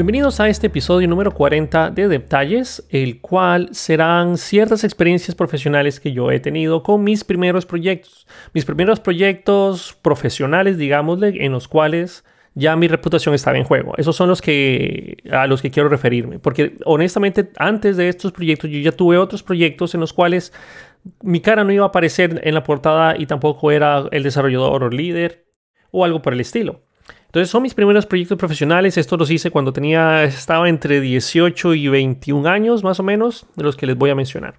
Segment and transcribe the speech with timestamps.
[0.00, 6.12] Bienvenidos a este episodio número 40 de Detalles, el cual serán ciertas experiencias profesionales que
[6.12, 8.26] yo he tenido con mis primeros proyectos.
[8.54, 12.24] Mis primeros proyectos profesionales, digámosle, en los cuales
[12.54, 13.92] ya mi reputación estaba en juego.
[13.98, 18.70] Esos son los que a los que quiero referirme, porque honestamente antes de estos proyectos
[18.70, 20.54] yo ya tuve otros proyectos en los cuales
[21.20, 24.88] mi cara no iba a aparecer en la portada y tampoco era el desarrollador o
[24.88, 25.44] líder
[25.90, 26.80] o algo por el estilo.
[27.30, 28.98] Entonces son mis primeros proyectos profesionales.
[28.98, 33.62] Esto los hice cuando tenía, estaba entre 18 y 21 años más o menos, de
[33.62, 34.58] los que les voy a mencionar.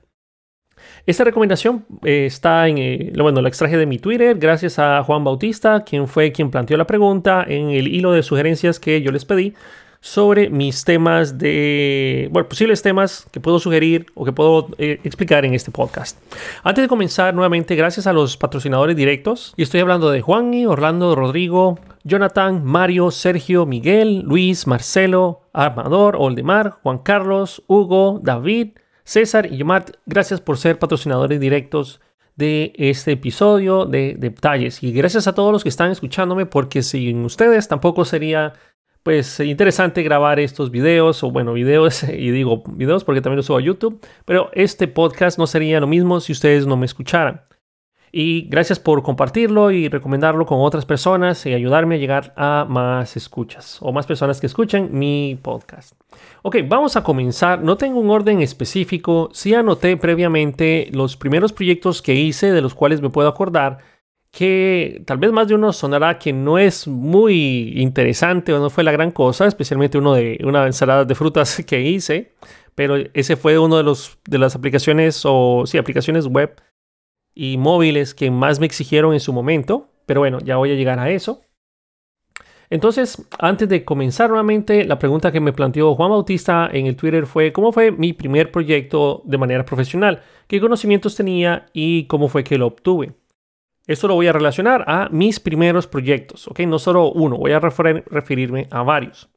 [1.05, 5.25] Esta recomendación eh, está en, eh, bueno, la extraje de mi Twitter gracias a Juan
[5.25, 9.25] Bautista, quien fue quien planteó la pregunta en el hilo de sugerencias que yo les
[9.25, 9.53] pedí
[10.01, 15.45] sobre mis temas de, bueno, posibles temas que puedo sugerir o que puedo eh, explicar
[15.45, 16.17] en este podcast.
[16.63, 21.15] Antes de comenzar, nuevamente, gracias a los patrocinadores directos, y estoy hablando de Juan, Orlando,
[21.15, 28.69] Rodrigo, Jonathan, Mario, Sergio, Miguel, Luis, Marcelo, Armador, Oldemar, Juan Carlos, Hugo, David,
[29.03, 29.91] César y Yomart.
[30.07, 32.01] Gracias por ser patrocinadores directos
[32.35, 34.81] de este episodio de Detalles.
[34.81, 38.53] Y gracias a todos los que están escuchándome, porque sin ustedes tampoco sería
[39.03, 43.57] pues interesante grabar estos videos, o bueno, videos, y digo videos porque también los subo
[43.57, 47.41] a YouTube, pero este podcast no sería lo mismo si ustedes no me escucharan.
[48.13, 53.15] Y gracias por compartirlo y recomendarlo con otras personas y ayudarme a llegar a más
[53.15, 55.93] escuchas o más personas que escuchen mi podcast.
[56.41, 57.63] Ok, vamos a comenzar.
[57.63, 59.29] No tengo un orden específico.
[59.31, 63.77] Sí anoté previamente los primeros proyectos que hice de los cuales me puedo acordar
[64.31, 68.83] que tal vez más de uno sonará que no es muy interesante o no fue
[68.83, 72.33] la gran cosa, especialmente uno de una ensalada de frutas que hice,
[72.73, 76.61] pero ese fue uno de los de las aplicaciones o sí, aplicaciones web
[77.35, 80.99] y móviles que más me exigieron en su momento, pero bueno, ya voy a llegar
[80.99, 81.41] a eso.
[82.69, 87.25] Entonces, antes de comenzar nuevamente, la pregunta que me planteó Juan Bautista en el Twitter
[87.25, 92.45] fue cómo fue mi primer proyecto de manera profesional, qué conocimientos tenía y cómo fue
[92.45, 93.13] que lo obtuve.
[93.87, 96.59] Esto lo voy a relacionar a mis primeros proyectos, ¿ok?
[96.61, 99.29] No solo uno, voy a referirme a varios.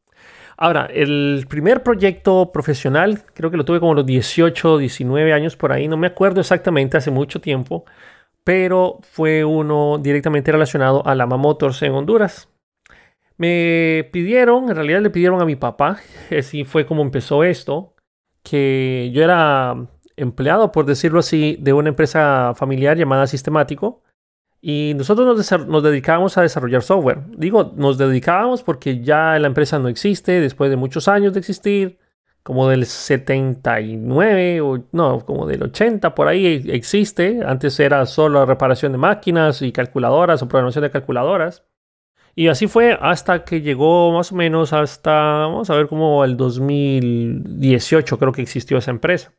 [0.56, 5.72] Ahora, el primer proyecto profesional, creo que lo tuve como los 18, 19 años por
[5.72, 7.84] ahí, no me acuerdo exactamente, hace mucho tiempo,
[8.44, 12.49] pero fue uno directamente relacionado a Lama Motors en Honduras.
[13.37, 15.99] Me pidieron, en realidad le pidieron a mi papá,
[16.38, 17.94] así fue como empezó esto,
[18.44, 19.75] que yo era
[20.16, 24.03] empleado, por decirlo así, de una empresa familiar llamada Sistemático
[24.66, 27.19] y nosotros nos, nos, dedicábamos a desarrollar software.
[27.36, 31.98] Digo, nos dedicábamos porque ya la empresa no existe después de muchos años de existir,
[32.42, 37.42] como del 79 o no, como del 80 por ahí existe.
[37.44, 41.64] Antes era solo reparación de máquinas y calculadoras o programación de calculadoras.
[42.34, 46.38] Y así fue hasta que llegó más o menos hasta, vamos a ver, como el
[46.38, 49.30] 2018 creo que existió esa empresa.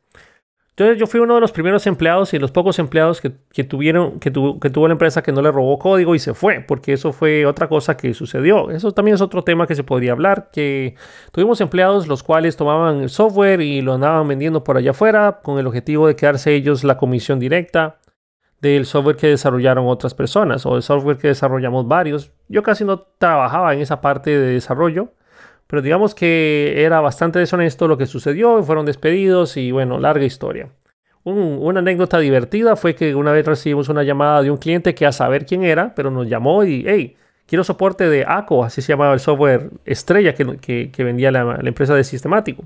[0.78, 4.30] Entonces yo fui uno de los primeros empleados y los pocos empleados que, tuvieron, que,
[4.30, 7.46] que tuvo la empresa que no le robó código y se fue, porque eso fue
[7.46, 8.70] otra cosa que sucedió.
[8.70, 10.94] Eso también es otro tema que se podría hablar, que
[11.32, 15.58] tuvimos empleados los cuales tomaban el software y lo andaban vendiendo por allá afuera con
[15.58, 17.96] el objetivo de quedarse ellos la comisión directa
[18.60, 22.32] del software que desarrollaron otras personas o el software que desarrollamos varios.
[22.48, 25.08] Yo casi no trabajaba en esa parte de desarrollo
[25.66, 30.70] pero digamos que era bastante deshonesto lo que sucedió, fueron despedidos y bueno, larga historia.
[31.24, 35.12] una anécdota divertida fue que una vez recibimos una llamada de un cliente que a
[35.12, 37.16] saber quién era, pero nos llamó y, hey,
[37.46, 42.04] quiero soporte de ACO, así se llamaba el software estrella que, vendía la, empresa de
[42.04, 42.64] sistemático.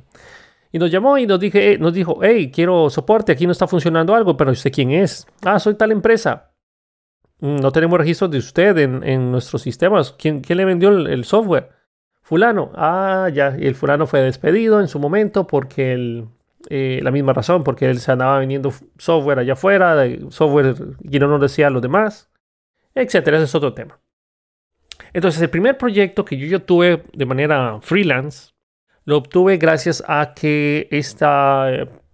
[0.73, 4.15] Y nos llamó y nos, dije, nos dijo, hey, quiero soporte, aquí no está funcionando
[4.15, 5.27] algo, pero sé quién es.
[5.43, 6.53] Ah, soy tal empresa.
[7.41, 10.13] Mm, no tenemos registro de usted en, nuestros sistemas.
[10.13, 11.80] ¿Quién, ¿Quién, le vendió el software?
[12.31, 16.29] Fulano, ah, ya, y el fulano fue despedido en su momento porque él,
[16.69, 19.97] eh, la misma razón, porque él se andaba vendiendo software allá afuera,
[20.29, 22.31] software y no nos decía a los demás,
[22.95, 23.99] etcétera, ese es otro tema.
[25.13, 28.53] Entonces, el primer proyecto que yo, tuve de manera freelance,
[29.05, 31.69] lo obtuve gracias a que esta,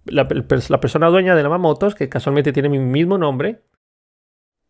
[0.05, 0.27] la,
[0.69, 3.61] la persona dueña de la Motors, que casualmente tiene mi mismo nombre,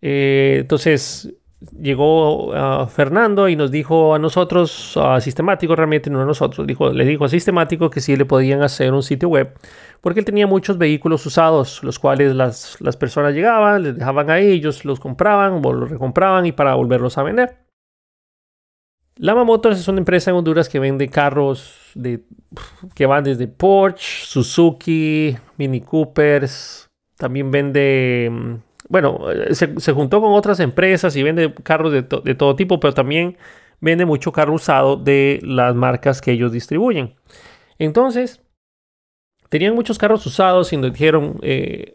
[0.01, 6.25] eh, entonces llegó uh, Fernando y nos dijo a nosotros, a Sistemático realmente, no a
[6.25, 9.57] nosotros, dijo, le dijo a Sistemático que sí le podían hacer un sitio web,
[10.01, 14.51] porque él tenía muchos vehículos usados, los cuales las, las personas llegaban, les dejaban ahí,
[14.51, 17.57] ellos los compraban o los recompraban y para volverlos a vender.
[19.19, 22.23] Lama Motors es una empresa en Honduras que vende carros de,
[22.93, 26.87] que van desde Porsche, Suzuki, Mini Coopers,
[27.17, 28.55] también vende mm,
[28.89, 29.19] bueno,
[29.51, 33.37] se, juntó con otras empresas y vende carros de, todo tipo, pero también
[33.79, 37.15] vende mucho carro usado de las marcas que ellos distribuyen.
[37.79, 38.41] Entonces,
[39.49, 41.93] tenían muchos carros usados y nos dijeron, eh,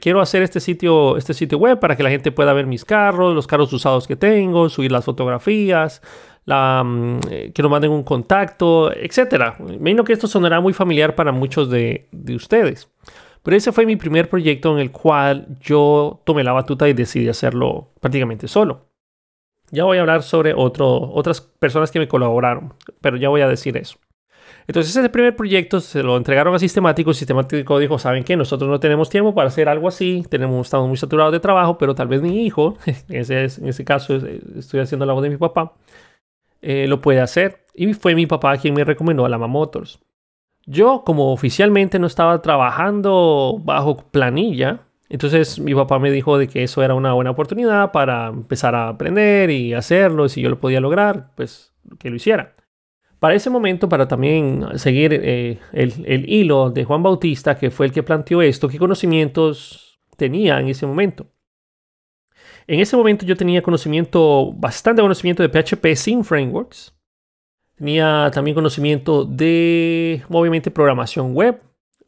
[0.00, 3.34] quiero hacer este sitio, este sitio web para que la gente pueda ver mis carros,
[3.34, 6.02] los carros usados que tengo, subir las fotografías,
[6.46, 9.58] mm, eh, que nos manden un contacto, etc.
[9.58, 12.88] Me imagino que esto sonará muy familiar para muchos de ustedes.
[13.44, 17.28] Pero ese fue mi primer proyecto en el cual yo tomé la batuta y decidí
[17.28, 18.88] hacerlo prácticamente solo.
[19.70, 23.76] Ya voy a hablar sobre otras personas que me colaboraron, pero ya voy a decir
[23.76, 23.98] eso.
[24.66, 27.12] Entonces ese primer proyecto se lo entregaron a Sistemático.
[27.12, 28.34] Sistemático dijo, ¿saben qué?
[28.34, 30.24] Nosotros no tenemos tiempo para hacer algo así.
[30.30, 32.78] Tenemos, estamos muy saturados de trabajo, pero tal vez mi hijo,
[33.10, 34.16] ese en ese caso
[34.56, 35.74] estoy haciendo la voz de mi papá,
[36.62, 37.66] eh, lo puede hacer.
[37.74, 40.00] Y fue mi papá quien me recomendó a Lama Motors.
[40.66, 46.62] Yo, como oficialmente no estaba trabajando bajo planilla, entonces mi papá me dijo de que
[46.62, 50.28] eso era una buena oportunidad para empezar a aprender y hacerlo.
[50.28, 52.54] Si yo lo podía lograr, pues que lo hiciera.
[53.18, 57.92] Para ese momento, para también seguir eh, el, hilo de Juan Bautista, que fue el
[57.92, 61.26] que planteó esto, ¿qué conocimientos tenía en ese momento?
[62.66, 66.94] En ese momento yo tenía conocimiento, bastante conocimiento de PHP sin frameworks.
[67.84, 71.60] Tenía también conocimiento de, obviamente, programación web,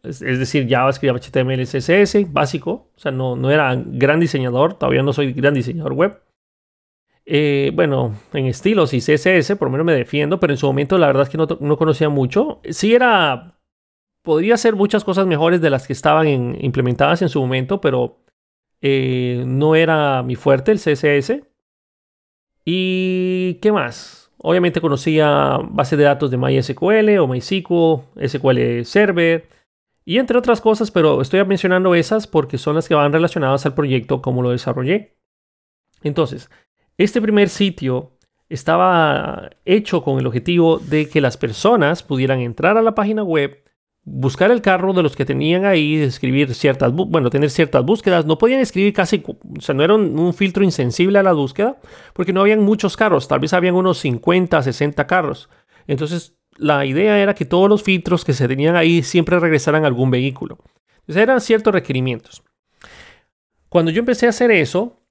[0.03, 2.89] es, decir, JavaScript, HTML, CSS, básico.
[2.97, 6.23] O sea, no, no era gran diseñador, todavía no soy gran diseñador web.
[7.27, 10.97] Eh, bueno, en estilos y CSS, por lo menos me defiendo, pero en su momento
[10.97, 12.63] la verdad es que no, conocía mucho.
[12.71, 13.61] Sí era,
[14.23, 18.25] podría hacer muchas cosas mejores de las que estaban implementadas en su momento, pero
[18.81, 21.43] eh, no era mi fuerte el CSS.
[22.65, 24.26] ¿Y qué más?
[24.49, 29.49] Obviamente conocía bases de datos de MySQL o MySQL, SQL Server
[30.05, 33.75] y entre otras cosas, pero estoy mencionando esas porque son las que van relacionadas al
[33.75, 35.17] proyecto como lo desarrollé.
[36.05, 36.49] Entonces,
[36.97, 38.13] este primer sitio
[38.49, 43.65] estaba hecho con el objetivo de que las personas pudieran entrar a la página web,
[44.09, 48.25] buscar el carro de los que tenían ahí, escribir ciertas, bueno, tener ciertas búsquedas.
[48.25, 51.77] No podían escribir casi, o sea, no era un, filtro insensible a la búsqueda,
[52.15, 55.51] porque no habían muchos carros, tal vez habían unos 50, 60 carros.
[55.89, 59.89] Entonces, la idea era que todos los filtros que se tenían ahí siempre regresaran a
[59.89, 60.59] algún vehículo.
[61.01, 62.45] Entonces, eran ciertos requerimientos.
[63.69, 65.03] Cuando yo empecé a hacer eso,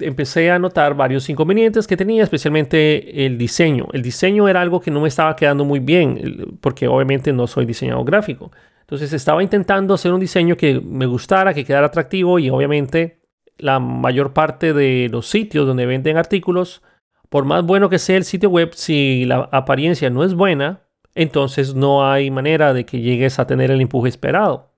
[0.00, 3.88] empecé a notar varios inconvenientes que tenía, especialmente el diseño.
[3.92, 7.66] El diseño era algo que no me estaba quedando muy bien, porque obviamente no soy
[7.66, 8.50] diseñador gráfico.
[8.80, 13.20] Entonces estaba intentando hacer un diseño que me gustara, que quedara atractivo y obviamente
[13.56, 16.82] la mayor parte de los sitios donde venden artículos,
[17.28, 20.80] por más bueno que sea el sitio web, si la apariencia no es buena,
[21.14, 24.69] entonces no hay manera de que llegues a tener el empuje esperado.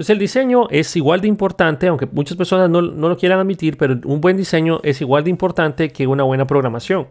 [0.00, 4.00] Entonces el diseño es igual de importante, aunque muchas personas no, lo quieran admitir, pero
[4.06, 7.08] un buen diseño es igual de importante que una buena programación.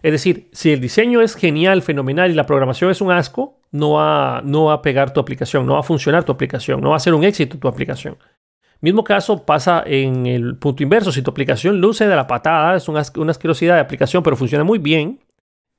[0.00, 3.94] Es decir, si el diseño es genial, fenomenal y la programación es un asco, no
[3.94, 6.96] va, no va a pegar tu aplicación, no va a funcionar tu aplicación, no va
[6.96, 8.18] a ser un éxito tu aplicación.
[8.80, 11.10] Mismo caso pasa en el punto inverso.
[11.10, 14.62] Si tu aplicación luce de la patada, es una, una asquerosidad de aplicación, pero funciona
[14.62, 15.18] muy bien,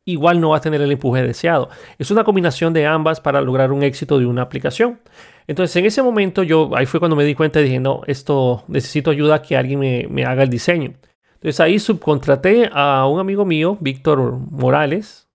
[0.06, 1.70] igual no va a tener el empuje deseado.
[1.98, 5.00] Es una combinación de ambas para lograr un éxito de una aplicación.
[5.48, 8.64] Entonces, en ese momento, yo ahí fue cuando me di cuenta y dije, no, esto
[8.68, 10.94] necesito ayuda que alguien me, haga el diseño.
[11.36, 15.28] Entonces, ahí subcontraté a un amigo mío, Víctor Morales,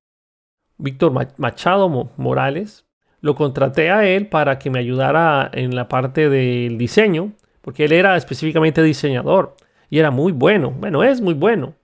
[0.78, 2.86] Víctor Machado Morales.
[3.20, 7.92] Lo contraté a él para que me ayudara en la parte del diseño, porque él
[7.92, 9.56] era específicamente diseñador
[9.90, 10.70] y era muy bueno.
[10.70, 11.74] Bueno, es muy bueno.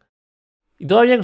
[0.78, 1.20] Y todavía,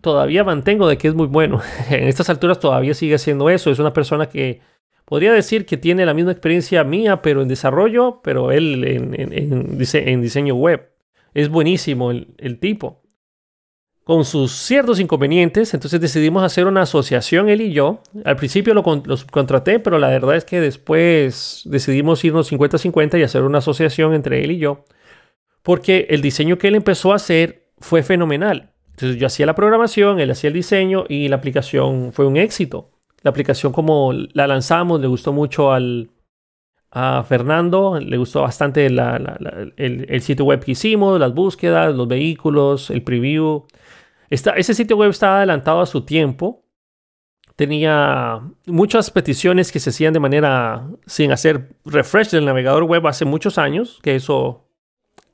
[0.00, 1.60] todavía mantengo de que es muy bueno.
[1.90, 3.70] en estas alturas todavía sigue siendo eso.
[3.70, 4.60] Es una persona que
[5.04, 10.54] podría decir que tiene la misma experiencia mía, pero en desarrollo, pero él en, diseño
[10.54, 10.90] web.
[11.34, 13.02] Es buenísimo el, tipo.
[14.04, 18.02] Con sus ciertos inconvenientes, entonces decidimos hacer una asociación él y yo.
[18.24, 23.22] Al principio lo, lo contraté, pero la verdad es que después decidimos irnos 50-50 y
[23.22, 24.84] hacer una asociación entre él y yo.
[25.62, 28.75] Porque el diseño que él empezó a hacer fue fenomenal.
[28.96, 32.90] Entonces yo hacía la programación, él hacía el diseño y la aplicación fue un éxito
[33.26, 36.10] la aplicación como la lanzamos, le gustó mucho al,
[36.92, 43.02] a Fernando, le gustó bastante el, sitio web que hicimos, las búsquedas, los vehículos, el
[43.02, 43.66] preview.
[44.30, 46.62] ese sitio web estaba adelantado a su tiempo.
[47.56, 53.24] Tenía muchas peticiones que se hacían de manera sin hacer refresh del navegador web hace
[53.24, 54.65] muchos años, que eso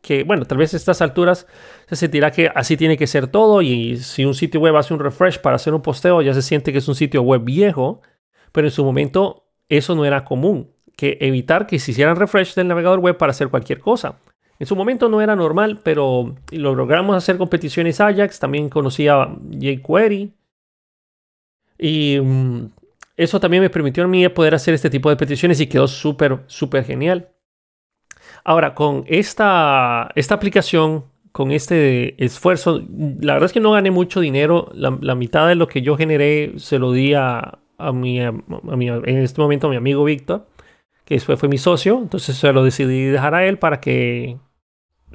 [0.03, 1.47] que, bueno, tal vez a estas alturas
[1.87, 5.01] se sentirá que así tiene que ser todo y si un sitio web hace un
[5.01, 8.03] refresh para hacer un posteo ya se siente que es un sitio web viejo,
[8.53, 12.69] pero en su momento eso no era común, que evitar que se hicieran refresh del
[12.69, 14.19] navegador web para hacer cualquier cosa.
[14.63, 18.39] En su momento no era normal, pero lo logramos hacer competiciones Ajax.
[18.39, 20.33] También conocí a jQuery.
[21.81, 22.67] Y mm,
[23.17, 26.45] eso también me permitió a mí poder hacer este tipo de peticiones y quedó súper,
[26.47, 27.31] súper genial.
[28.45, 32.83] Ahora, con esta, esta aplicación, con este esfuerzo,
[33.21, 34.71] la verdad es que no gané mucho dinero.
[34.75, 38.89] La, mitad de lo que yo generé se lo di a, a, mi, a, mi,
[38.89, 40.47] en este momento a mi amigo Víctor,
[41.05, 41.99] que fue, fue mi socio.
[42.03, 44.39] Entonces se lo decidí dejar a él para que,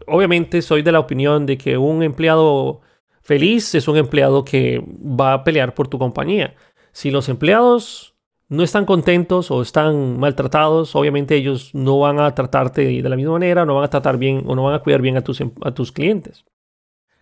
[0.06, 2.82] obviamente soy de la opinión de que un empleado
[3.22, 6.56] feliz es un empleado que va a pelear por tu compañía.
[6.94, 8.16] Si los empleados
[8.50, 13.34] no están contentos o están maltratados, obviamente ellos no van a tratarte de la misma
[13.34, 15.52] manera, no van a tratar bien o no van a cuidar bien a tus, em,
[15.64, 16.46] a tus clientes.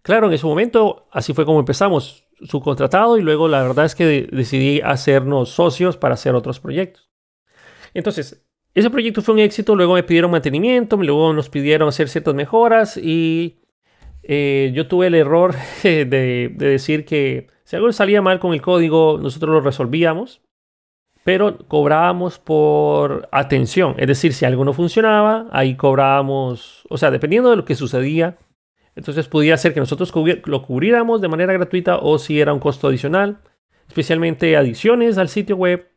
[0.04, 4.28] Claro, en ese momento así fue como empezamos, subcontratado y luego la verdad es que
[4.32, 7.10] decidí hacernos socios para hacer otros proyectos.
[7.94, 12.36] Entonces, ese proyecto fue un éxito, luego me pidieron mantenimiento, luego nos pidieron hacer ciertas
[12.36, 13.62] mejoras y
[14.22, 18.62] eh, yo tuve el error de, de decir que si algo salía mal con el
[18.62, 20.45] código, nosotros lo resolvíamos
[21.26, 23.96] pero cobrábamos por atención.
[23.98, 28.38] Es decir, si algo no funcionaba, ahí cobrábamos, o sea, dependiendo de lo que sucedía,
[28.96, 30.14] entonces podía ser que nosotros
[30.46, 33.40] lo cubriéramos de manera gratuita o si era un costo adicional,
[33.88, 35.90] especialmente adiciones al sitio web.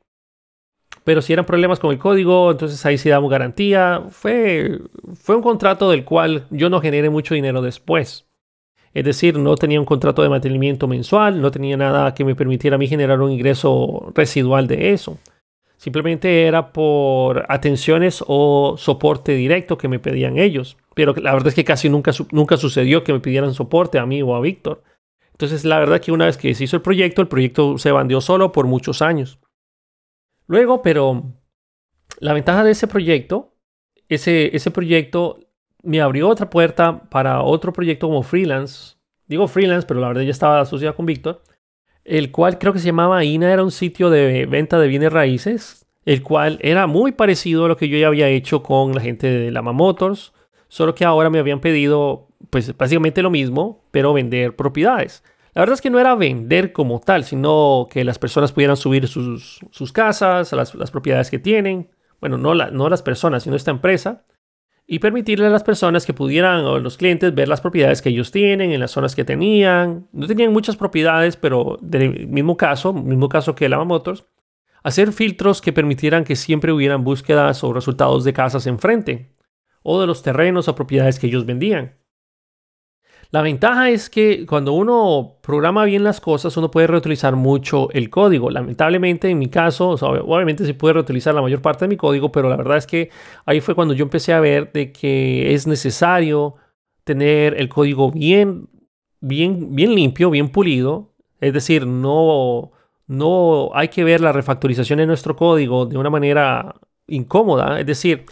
[1.05, 4.05] Pero si eran problemas con el código, entonces ahí sí damos garantía.
[4.09, 4.81] Fue,
[5.13, 8.28] fue un contrato del cual yo no generé mucho dinero después.
[8.95, 12.77] Es decir, no tenía un contrato de mantenimiento mensual, no tenía nada que me permitiera
[12.77, 15.19] a mí generar un ingreso residual de eso.
[15.77, 20.77] Simplemente era por atenciones o soporte directo que me pedían ellos.
[20.95, 24.21] Pero la verdad es que casi nunca, nunca sucedió que me pidieran soporte a mí
[24.21, 24.83] o a Víctor.
[25.31, 28.21] Entonces, la verdad que una vez que se hizo el proyecto, el proyecto se bandió
[28.21, 29.39] solo por muchos años.
[30.49, 31.33] Luego, pero
[32.19, 33.55] la ventaja de ese proyecto,
[34.09, 35.39] ese, ese proyecto
[35.83, 38.97] me abrió otra puerta para otro proyecto como freelance.
[39.27, 41.43] Digo freelance, pero la verdad ya estaba asociado con Víctor.
[42.05, 45.87] El cual creo que se llamaba INA, era un sitio de venta de bienes raíces.
[46.05, 49.27] El cual era muy parecido a lo que yo ya había hecho con la gente
[49.29, 50.33] de Lama Motors.
[50.69, 55.23] Solo que ahora me habían pedido, pues básicamente lo mismo, pero vender propiedades.
[55.55, 59.09] La verdad es que no era vender como tal, sino que las personas pudieran subir
[59.09, 61.91] sus, sus casas, las, las, propiedades que tienen.
[62.21, 64.25] Bueno, no, la, no las personas, sino esta empresa
[64.91, 68.31] y permitirle a las personas que pudieran o los clientes ver las propiedades que ellos
[68.31, 70.09] tienen en las zonas que tenían.
[70.13, 74.25] No tenían muchas propiedades, pero del mismo caso, mismo caso que Lava Motors,
[74.83, 79.37] hacer filtros que permitieran que siempre hubieran búsquedas o resultados de casas enfrente
[79.83, 81.98] o de los terrenos o propiedades que ellos vendían.
[83.31, 88.09] La ventaja es que cuando uno programa bien las cosas, uno puede reutilizar mucho el
[88.09, 88.49] código.
[88.49, 92.49] Lamentablemente, en mi caso, obviamente se puede reutilizar la mayor parte de mi código, pero
[92.49, 93.11] la verdad es que
[93.45, 96.55] ahí fue cuando yo empecé a ver de que es necesario
[97.05, 98.71] tener el código bien,
[99.21, 101.13] bien, bien limpio, bien pulido.
[101.39, 102.73] Es decir, no,
[103.07, 107.79] no hay que ver la refactorización de nuestro código de una manera incómoda.
[107.79, 108.25] Es decir,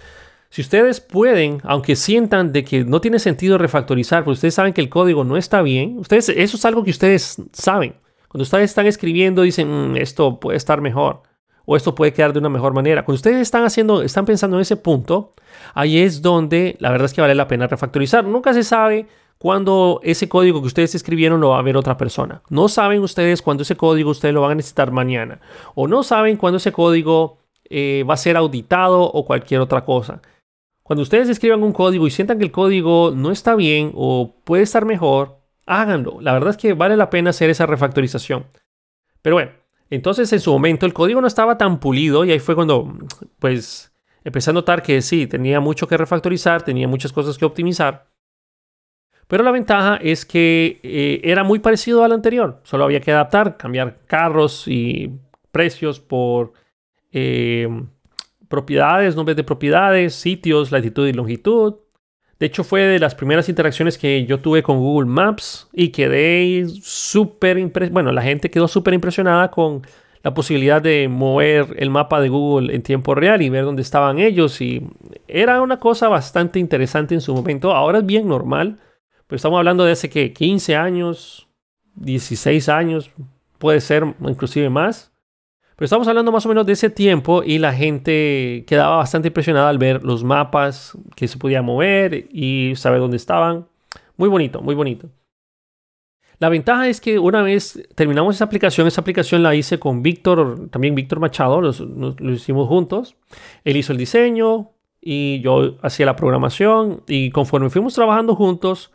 [0.50, 4.80] si ustedes pueden, aunque sientan de que no tiene sentido refactorizar, porque ustedes saben que
[4.80, 7.94] el código no está bien, ustedes, eso es algo que ustedes saben.
[8.28, 11.22] Cuando ustedes están escribiendo, dicen, mm, esto puede estar mejor
[11.64, 13.04] o esto puede quedar de una mejor manera.
[13.04, 15.32] Cuando ustedes están haciendo, están pensando en ese punto,
[15.74, 18.24] ahí es donde la verdad es que vale la pena refactorizar.
[18.24, 19.06] Nunca se sabe
[19.38, 22.42] cuándo ese código que ustedes escribieron lo va a ver otra persona.
[22.48, 25.40] No saben ustedes cuándo ese código ustedes lo van a necesitar mañana.
[25.74, 30.22] O no saben cuándo ese código eh, va a ser auditado o cualquier otra cosa.
[30.86, 34.62] Cuando ustedes escriban un código y sientan que el código no está bien o puede
[34.62, 36.20] estar mejor, háganlo.
[36.20, 38.46] La verdad es que vale la pena hacer esa refactorización.
[39.20, 39.50] Pero bueno,
[39.90, 42.96] entonces en su momento el código no estaba tan pulido y ahí fue cuando
[43.40, 48.06] pues empecé a notar que sí, tenía mucho que refactorizar, tenía muchas cosas que optimizar.
[49.26, 52.60] Pero la ventaja es que eh, era muy parecido al anterior.
[52.62, 55.18] Solo había que adaptar, cambiar carros y
[55.50, 56.52] precios por
[57.10, 57.68] eh,
[58.48, 61.76] propiedades, nombres de propiedades, sitios, latitud y longitud.
[62.38, 66.66] De hecho, fue de las primeras interacciones que yo tuve con Google Maps y quedé
[66.82, 67.94] súper impresionado.
[67.94, 69.82] Bueno, la gente quedó súper impresionada con
[70.22, 74.18] la posibilidad de mover el mapa de Google en tiempo real y ver dónde estaban
[74.18, 74.60] ellos.
[74.60, 74.86] Y
[75.28, 77.72] era una cosa bastante interesante en su momento.
[77.72, 78.78] Ahora es bien normal,
[79.26, 81.48] pero estamos hablando de hace que 15 años,
[81.94, 83.10] 16 años,
[83.58, 85.12] puede ser inclusive más.
[85.76, 89.68] Pero estamos hablando más o menos de ese tiempo y la gente quedaba bastante impresionada
[89.68, 93.66] al ver los mapas que se podía mover y saber dónde estaban.
[94.16, 95.10] Muy bonito, muy bonito.
[96.38, 100.68] La ventaja es que una vez terminamos esa aplicación, esa aplicación la hice con Víctor,
[100.70, 103.16] también Víctor Machado, lo hicimos juntos.
[103.64, 108.92] Él hizo el diseño y yo hacía la programación y conforme fuimos trabajando juntos,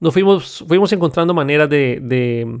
[0.00, 2.60] nos fuimos, fuimos encontrando maneras de, de,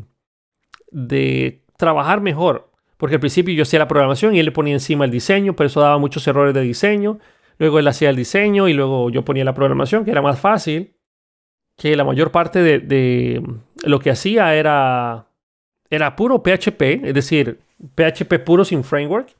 [0.90, 2.70] de trabajar mejor.
[2.96, 5.66] Porque al principio yo hacía la programación y él le ponía encima el diseño, pero
[5.66, 7.18] eso daba muchos errores de diseño.
[7.58, 10.94] Luego él hacía el diseño y luego yo ponía la programación, que era más fácil.
[11.76, 13.42] Que la mayor parte de, de
[13.84, 15.26] lo que hacía era,
[15.90, 17.58] era puro PHP, es decir,
[17.96, 19.34] PHP puro sin framework.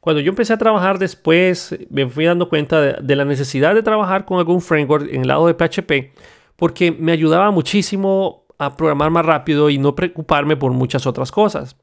[0.00, 4.24] Cuando yo empecé a trabajar después, me fui dando cuenta de, la necesidad de trabajar
[4.24, 6.14] con algún framework en el lado de PHP,
[6.56, 11.76] porque me ayudaba muchísimo a programar más rápido y no preocuparme por muchas otras cosas.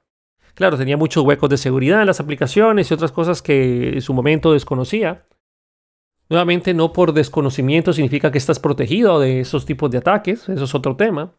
[0.58, 4.12] Claro, tenía muchos huecos de seguridad en las aplicaciones y otras cosas que en su
[4.12, 5.24] momento desconocía.
[6.30, 10.74] Nuevamente, no por desconocimiento significa que estás protegido de esos tipos de ataques, eso es
[10.74, 11.32] otro tema.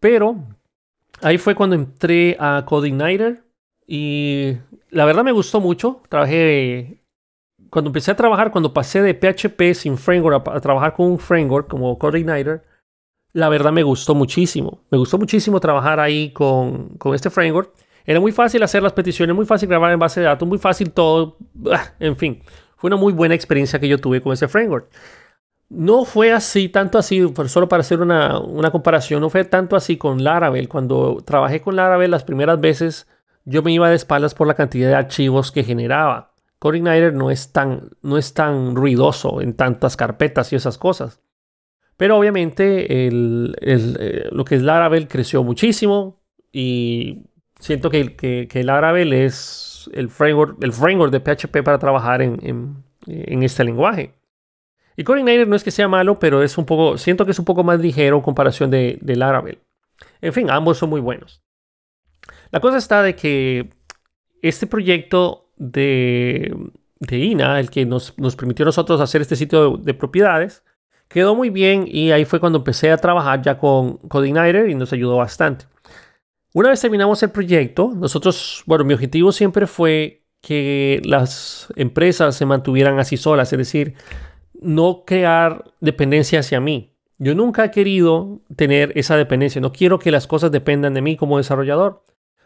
[0.00, 0.36] Pero
[1.22, 3.42] ahí fue cuando entré a CodeIgniter
[3.86, 4.58] y
[4.90, 6.02] la verdad me gustó mucho.
[6.10, 7.02] Trabajé,
[7.70, 11.68] cuando empecé a trabajar, cuando pasé de PHP sin framework a, trabajar con un framework
[11.68, 12.62] como CodeIgniter,
[13.32, 14.82] la verdad me gustó muchísimo.
[14.90, 17.85] Me gustó muchísimo trabajar ahí con, con este framework.
[18.06, 20.92] Era muy fácil hacer las peticiones, muy fácil grabar en base de datos, muy fácil
[20.92, 21.38] todo.
[21.72, 22.42] Ah, en fin,
[22.76, 24.88] fue una muy buena experiencia que yo tuve con ese framework.
[25.68, 29.96] No fue así, tanto así, solo para hacer una, una comparación, no fue tanto así
[29.96, 30.68] con Laravel.
[30.68, 33.08] Cuando trabajé con Laravel las primeras veces,
[33.44, 36.32] yo me iba de espaldas por la cantidad de archivos que generaba.
[36.58, 41.20] CodeIgniter no es tan, no es tan ruidoso en tantas carpetas y esas cosas.
[41.96, 46.20] Pero obviamente el, eh, lo que es Laravel creció muchísimo
[46.52, 47.24] y
[47.58, 52.84] siento que, que, que Laravel es el framework, el framework de PHP para trabajar en,
[53.06, 54.14] este lenguaje.
[54.96, 57.44] Y CodeIgniter no es que sea malo, pero es un poco, siento que es un
[57.44, 59.58] poco más ligero en comparación de, de Laravel.
[60.20, 61.42] En fin, ambos son muy buenos.
[62.50, 63.70] La cosa está de que
[64.42, 66.54] este proyecto de,
[67.10, 70.62] INA, el que nos, permitió a nosotros hacer este sitio de, propiedades,
[71.08, 74.92] quedó muy bien y ahí fue cuando empecé a trabajar ya con CodeIgniter y nos
[74.92, 75.66] ayudó bastante.
[76.56, 82.46] Una vez terminamos el proyecto, nosotros, bueno, mi objetivo siempre fue que las empresas se
[82.46, 83.92] mantuvieran así solas, es decir,
[84.58, 86.94] no crear dependencia hacia mí.
[87.18, 91.18] Yo nunca he querido tener esa dependencia, no quiero que las cosas dependan de mí
[91.18, 92.02] como desarrollador.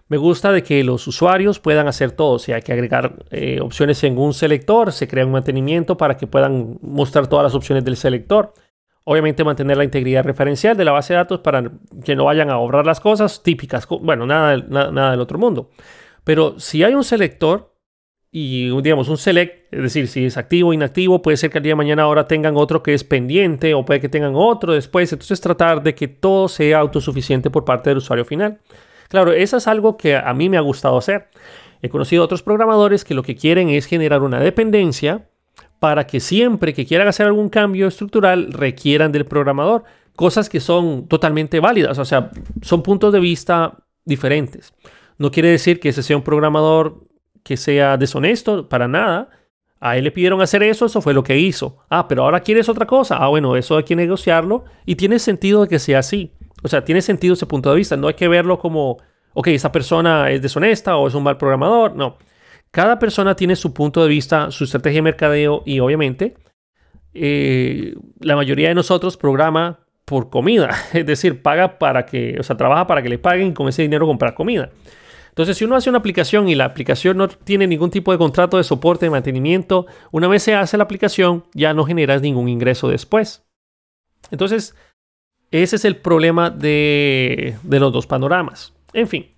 [0.09, 2.41] Me gusta de que los usuarios puedan hacer todo.
[2.41, 6.27] Si hay que agregar eh, opciones en un selector, se crea un mantenimiento para que
[6.27, 8.55] puedan mostrar todas las opciones del selector.
[9.11, 11.69] Obviamente mantener la integridad referencial de la base de datos para
[12.05, 13.85] que no vayan a obrar las cosas típicas.
[13.89, 15.69] Bueno, nada, nada, del otro mundo.
[16.23, 17.75] Pero si hay un selector
[18.31, 21.65] y digamos un select, es decir, si es activo o inactivo, puede ser que al
[21.65, 25.13] día de mañana ahora tengan otro que es pendiente o puede que tengan otro después.
[25.13, 28.61] Entonces tratar de que todo sea autosuficiente por parte del usuario final.
[29.09, 31.31] Claro, eso es algo que a mí me ha gustado hacer.
[31.83, 35.30] He conocido a otros programadores que lo que quieren es generar una dependencia
[35.81, 39.83] para que siempre que quieran hacer algún cambio estructural requieran del programador.
[40.15, 44.75] Cosas que son totalmente válidas, o sea, son puntos de vista diferentes.
[45.17, 47.07] No quiere decir que ese sea un programador
[47.43, 49.31] que sea deshonesto, para nada.
[49.81, 51.79] A él le pidieron hacer eso, eso fue lo que hizo.
[51.89, 53.17] Ah, pero ahora quieres otra cosa.
[53.17, 56.33] Ah, bueno, eso hay que negociarlo y tiene sentido que sea así.
[56.63, 57.97] O sea, tiene sentido ese punto de vista.
[57.97, 58.99] No hay que verlo como,
[59.33, 61.97] ok, esa persona es deshonesta o es un mal programador.
[61.97, 62.19] No.
[62.73, 66.37] Cada persona tiene su punto de vista, su estrategia de mercadeo y obviamente
[67.15, 70.71] eh, la mayoría de nosotros programa por comida.
[70.93, 74.07] Es decir, paga para que, o sea, trabaja para que le paguen con ese dinero
[74.07, 74.71] comprar comida.
[75.31, 78.57] Entonces, si uno hace una aplicación y la aplicación no tiene ningún tipo de contrato
[78.57, 82.89] de soporte, de mantenimiento, una vez se hace la aplicación, ya no generas ningún ingreso
[82.89, 83.45] después.
[84.31, 84.75] Entonces,
[85.51, 88.75] ese es el problema de, los dos panoramas.
[88.93, 89.30] En fin.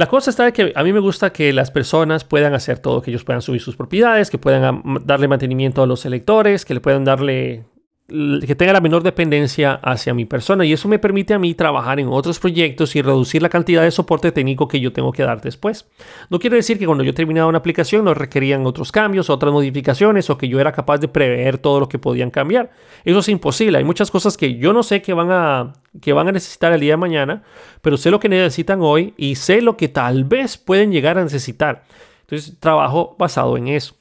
[0.00, 3.02] La cosa está de que a mí me gusta que las personas puedan hacer todo,
[3.02, 6.80] que ellos puedan subir sus propiedades, que puedan darle mantenimiento a los selectores, que le
[6.80, 7.64] puedan darle
[8.10, 12.00] que tenga la menor dependencia hacia mi persona y eso me permite a mí trabajar
[12.00, 15.40] en otros proyectos y reducir la cantidad de soporte técnico que yo tengo que dar
[15.40, 15.86] después.
[16.28, 20.28] No quiere decir que cuando yo terminaba una aplicación no requerían otros cambios, otras modificaciones
[20.28, 22.70] o que yo era capaz de prever todo lo que podían cambiar.
[23.04, 23.78] Eso es imposible.
[23.78, 26.80] Hay muchas cosas que yo no sé que van a, que van a necesitar el
[26.80, 27.44] día de mañana,
[27.80, 31.22] pero sé lo que necesitan hoy y sé lo que tal vez pueden llegar a
[31.22, 31.84] necesitar.
[32.22, 33.99] Entonces trabajo basado en eso.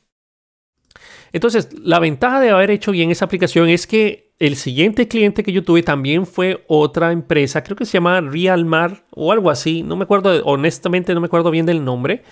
[1.32, 5.52] Entonces, la ventaja de haber hecho bien esa aplicación es que el siguiente cliente que
[5.52, 9.98] yo tuve también fue otra empresa, creo que se llama Realmar o algo así, no
[9.98, 12.24] me acuerdo, honestamente no me acuerdo bien del nombre,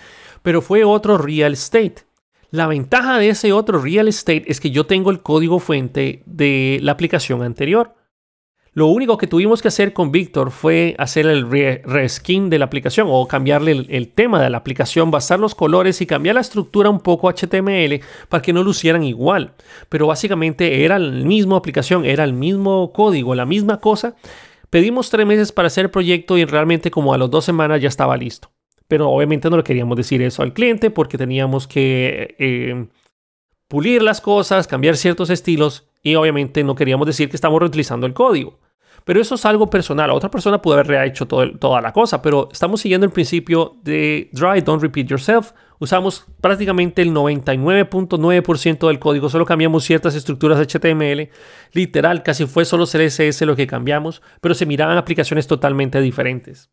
[0.42, 2.06] pero fue otro real estate.
[2.50, 6.78] La ventaja de ese otro real estate es que yo tengo el código fuente de
[6.82, 7.94] la aplicación anterior.
[8.78, 11.50] Lo único que tuvimos que hacer con Víctor fue hacer el
[11.82, 16.06] reskin de la aplicación o cambiarle el, tema de la aplicación, basar los colores y
[16.06, 19.52] cambiar la estructura un poco HTML para que no lucieran igual.
[19.88, 24.14] Pero básicamente era la misma aplicación, era el mismo código, la misma cosa.
[24.70, 27.88] Pedimos tres meses para hacer el proyecto y realmente como a las dos semanas ya
[27.88, 28.52] estaba listo.
[28.86, 32.86] Pero obviamente no le queríamos decir eso al cliente porque teníamos que eh,
[33.66, 38.14] pulir las cosas, cambiar ciertos estilos y obviamente no queríamos decir que estamos reutilizando el
[38.14, 38.67] código.
[39.08, 40.10] Pero eso es algo personal.
[40.10, 44.60] Otra persona puede haber hecho toda la cosa, pero estamos siguiendo el principio de Dry,
[44.60, 45.52] Don't Repeat Yourself.
[45.78, 51.30] Usamos prácticamente el 99.9% del código, solo cambiamos ciertas estructuras HTML.
[51.72, 56.70] Literal, casi fue solo CSS lo que cambiamos, pero se miraban aplicaciones totalmente diferentes.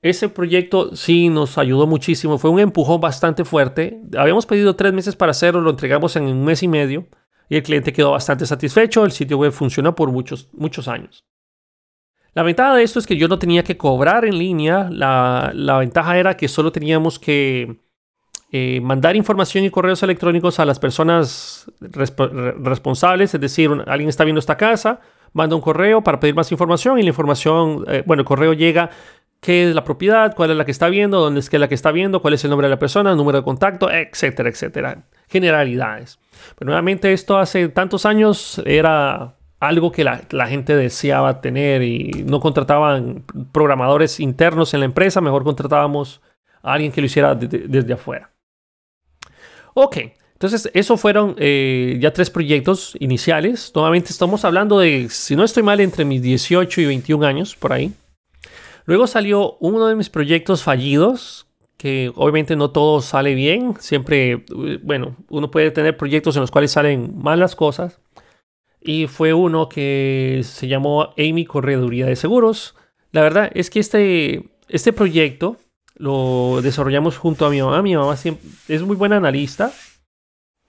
[0.00, 4.00] Ese proyecto sí nos ayudó muchísimo, fue un empujón bastante fuerte.
[4.16, 7.06] Habíamos pedido tres meses para hacerlo, lo entregamos en un mes y medio
[7.50, 9.04] y el cliente quedó bastante satisfecho.
[9.04, 11.26] El sitio web funciona por muchos, muchos años.
[12.34, 14.88] La ventaja de esto es que yo no tenía que cobrar en línea.
[14.90, 17.80] La, ventaja era que solo teníamos que
[18.52, 23.34] eh, mandar información y correos electrónicos a las personas responsables.
[23.34, 25.00] Es decir, alguien está viendo esta casa,
[25.32, 28.90] manda un correo para pedir más información y la información, eh, bueno, el correo llega
[29.40, 31.74] qué es la propiedad, cuál es la que está viendo, dónde es que la que
[31.74, 35.04] está viendo, cuál es el nombre de la persona, número de contacto, etcétera, etcétera.
[35.28, 36.18] Generalidades.
[36.58, 42.40] Pero nuevamente esto hace tantos años era algo que la, gente deseaba tener y no
[42.40, 46.22] contrataban programadores internos en la empresa, mejor contratábamos
[46.62, 48.30] a alguien que lo hiciera desde afuera.
[49.74, 49.98] Ok,
[50.32, 53.70] entonces eso fueron eh, ya tres proyectos iniciales.
[53.74, 57.74] Nuevamente estamos hablando de, si no estoy mal, entre mis 18 y 21 años, por
[57.74, 57.92] ahí.
[58.86, 61.46] Luego salió uno de mis proyectos fallidos,
[61.76, 63.74] que obviamente no todo sale bien.
[63.78, 64.44] Siempre,
[64.82, 68.00] bueno, uno puede tener proyectos en los cuales salen malas cosas
[68.80, 72.74] y fue uno que se llamó Amy Correduría de Seguros.
[73.12, 75.56] La verdad es que este, este proyecto
[75.96, 77.82] lo desarrollamos junto a mi mamá.
[77.82, 78.16] Mi mamá
[78.68, 79.72] es muy buena analista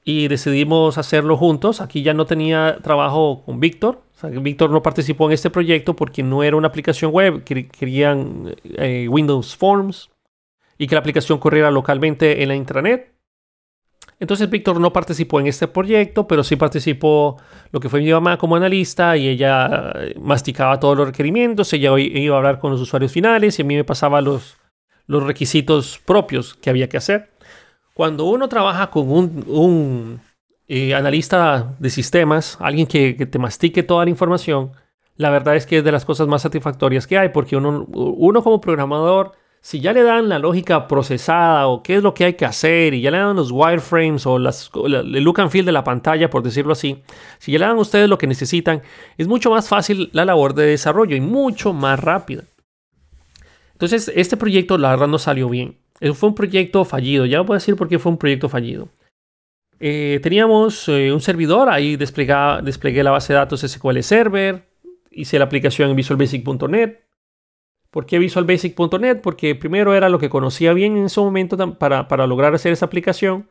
[0.04, 1.80] y decidimos hacerlo juntos.
[1.80, 4.02] Aquí ya no tenía trabajo con Víctor.
[4.24, 7.44] Víctor no participó en este proyecto porque no era una aplicación web.
[7.44, 10.10] Querían eh, Windows Forms
[10.78, 13.14] y que la aplicación corriera localmente en la intranet.
[14.22, 17.38] Entonces Víctor no participó en este proyecto, pero sí participó
[17.72, 21.98] lo que fue mi mamá como analista y ella eh, masticaba todos los requerimientos, ella
[21.98, 24.58] iba a hablar con los usuarios finales y a mí me pasaba los,
[25.08, 27.32] los requisitos propios que había que hacer.
[27.96, 30.22] Cuando uno trabaja con un,
[30.68, 34.72] eh, analista de sistemas, alguien que, que, te mastique toda la información,
[35.16, 38.44] la verdad es que es de las cosas más satisfactorias que hay, porque uno, uno
[38.44, 39.32] como programador
[39.62, 42.96] si ya le dan la lógica procesada o qué es lo que hay que hacer
[42.96, 46.30] y ya le dan los wireframes o las, el look and feel de la pantalla,
[46.30, 47.04] por decirlo así,
[47.38, 48.82] si ya le dan a ustedes lo que necesitan,
[49.18, 52.44] es mucho más fácil la labor de desarrollo y mucho más rápida.
[53.74, 55.78] Entonces, este proyecto la verdad no salió bien.
[56.14, 57.26] Fue un proyecto fallido.
[57.26, 58.90] Ya voy a decir por qué fue un proyecto fallido.
[59.80, 64.68] Eh, teníamos eh, un servidor, ahí desplegué la base de datos SQL Server,
[65.10, 66.98] hice la aplicación en visualbasic.net,
[67.92, 69.22] ¿Por qué VisualBasic.net?
[69.22, 73.50] Porque primero era lo que conocía bien en ese momento para, lograr hacer esa aplicación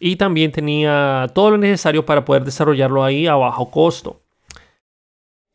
[0.00, 4.22] y también tenía todo lo necesario para poder desarrollarlo ahí a bajo costo.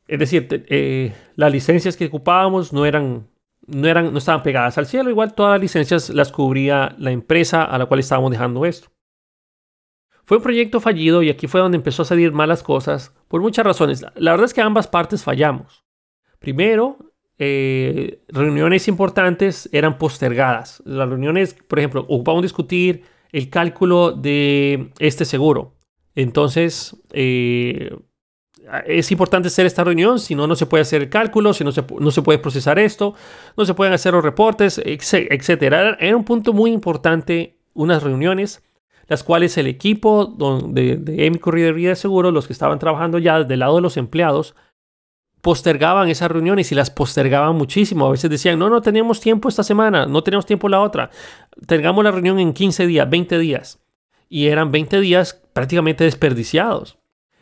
[0.07, 3.27] Es decir, eh, las licencias que ocupábamos no eran,
[3.65, 5.09] no eran, no estaban pegadas al cielo.
[5.09, 8.89] Igual todas las licencias las cubría la empresa a la cual estábamos dejando esto.
[10.25, 13.65] Fue un proyecto fallido y aquí fue donde empezó a salir malas cosas por muchas
[13.65, 14.05] razones.
[14.15, 15.83] La verdad es que ambas partes fallamos.
[16.37, 17.08] Primero,
[17.41, 20.83] eh, reuniones importantes eran postergadas.
[20.85, 25.75] Las reuniones, por ejemplo, ocupamos discutir el cálculo de este seguro.
[26.15, 27.95] Entonces, eh,
[28.85, 31.71] es importante hacer esta reunión, si no, no se puede hacer el cálculo, si no
[31.71, 33.15] se, no se puede procesar esto,
[33.55, 35.95] no se pueden hacer los reportes, etc.
[35.97, 38.61] Era un punto muy importante unas reuniones,
[39.07, 40.25] las cuales el equipo
[40.67, 43.95] de, de Emi Corridería de Seguro, los que estaban trabajando ya del lado de los
[43.95, 44.55] empleados,
[45.41, 48.07] postergaban esas reuniones y las postergaban muchísimo.
[48.07, 51.09] A veces decían, no, no tenemos tiempo esta semana, no tenemos tiempo la otra.
[51.65, 53.79] Tengamos la reunión en 15 días, 20 días.
[54.27, 56.97] Y eran 20 días prácticamente desperdiciados.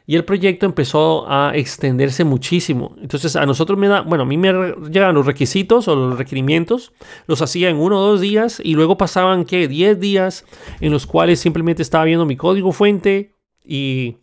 [0.09, 2.95] Y el proyecto empezó a extenderse muchísimo.
[3.01, 4.53] Entonces a nosotros me da, bueno, a mí me
[4.89, 6.93] llegan los requisitos o los requerimientos,
[7.25, 9.67] los hacía en uno o dos días y luego pasaban, ¿qué?
[9.67, 10.45] 10 días
[10.79, 13.33] en los cuales simplemente estaba viendo mi código fuente
[13.65, 14.15] y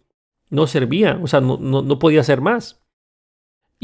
[0.49, 2.84] no servía, o sea, no, no podía hacer más.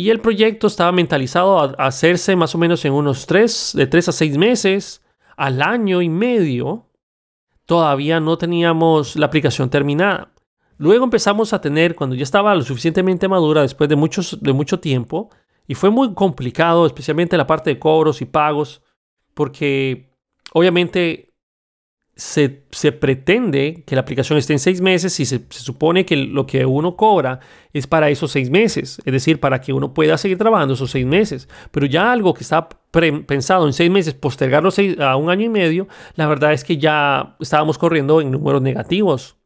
[0.01, 4.09] Y el proyecto estaba mentalizado a hacerse más o menos en unos tres, de tres
[4.09, 5.05] a seis meses,
[5.37, 6.87] al año y medio.
[7.67, 10.33] Todavía no teníamos la aplicación terminada.
[10.79, 14.81] Luego empezamos a tener, cuando ya estaba lo suficientemente madura, después de, muchos, de mucho
[14.81, 15.29] tiempo,
[15.69, 18.81] y fue muy complicado, especialmente la parte de cobros y pagos,
[19.35, 20.15] porque
[20.55, 21.30] obviamente
[22.21, 26.67] se, pretende que la aplicación esté en seis meses y se, supone que lo que
[26.67, 27.41] uno cobra
[27.73, 31.07] es para esos seis meses, es decir, para que uno pueda seguir trabajando esos seis
[31.07, 31.49] meses.
[31.71, 32.69] Pero ya algo que está
[33.27, 37.37] pensado en seis meses, postergarlo a un año y medio, la verdad es que ya
[37.41, 39.37] estábamos corriendo en números negativos.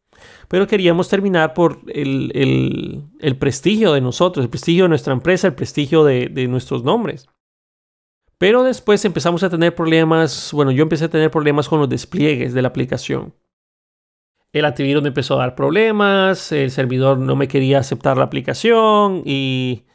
[0.49, 6.05] Pero queríamos terminar por el, prestigio de nosotros, el prestigio de nuestra empresa, el prestigio
[6.05, 7.29] de nuestros nombres.
[8.45, 12.53] Pero después empezamos a tener problemas, bueno, yo empecé a tener problemas con los despliegues
[12.53, 13.33] de la aplicación.
[14.53, 19.23] El antivirus me empezó a dar problemas, el servidor no me quería aceptar la aplicación
[19.25, 19.87] y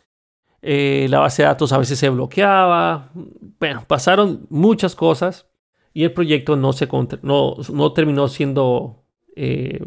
[0.64, 3.12] eh, la base de datos a veces se bloqueaba.
[3.60, 5.48] Bueno, pasaron muchas cosas
[5.94, 6.90] y el proyecto no, se
[7.22, 9.04] no, no terminó siendo
[9.36, 9.86] eh,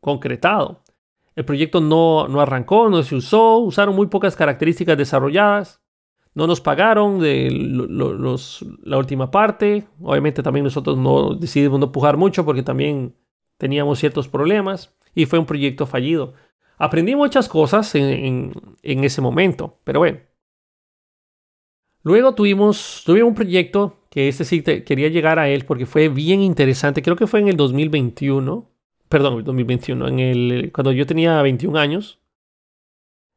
[0.00, 0.82] concretado.
[1.36, 5.81] El proyecto no, no arrancó, no se usó, usaron muy pocas características desarrolladas
[6.34, 7.50] no nos pagaron de
[8.82, 9.84] la última parte.
[10.00, 13.14] Obviamente también nosotros no decidimos no pujar mucho porque también
[13.58, 16.34] teníamos ciertos problemas y fue un proyecto fallido.
[16.78, 20.18] Aprendí muchas cosas en, ese momento, pero bueno.
[22.02, 26.40] Luego tuvimos, tuvimos un proyecto que este sí quería llegar a él porque fue bien
[26.40, 27.02] interesante.
[27.02, 28.68] Creo que fue en el 2021.
[29.08, 32.18] Perdón, el 2021, en el, cuando yo tenía 21 años.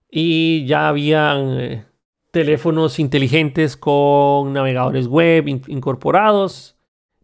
[0.10, 1.86] Y ya habían eh,
[2.36, 6.76] teléfonos inteligentes con navegadores web incorporados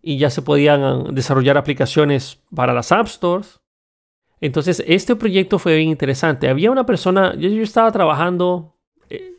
[0.02, 3.60] y ya se podían desarrollar aplicaciones para las App Stores.
[4.39, 6.47] Entonces, este proyecto fue bien interesante.
[6.47, 8.78] Había una persona, yo, estaba trabajando,
[9.10, 9.34] eh,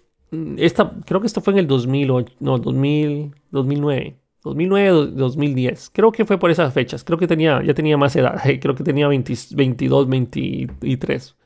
[0.59, 4.19] esta, creo que esto fue en el 2008, no, 2000, 2009.
[4.45, 5.91] 2009, 2010.
[5.95, 7.03] Creo que fue por esas fechas.
[7.03, 8.39] Creo que tenía, ya tenía más edad.
[8.61, 11.37] Creo que tenía 22, 23.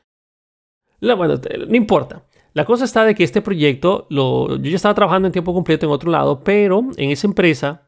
[1.15, 1.35] bueno,
[1.69, 2.26] no importa.
[2.57, 5.85] La cosa está de que este proyecto, lo, yo ya estaba trabajando en tiempo completo
[5.85, 7.83] en otro lado, pero en esa empresa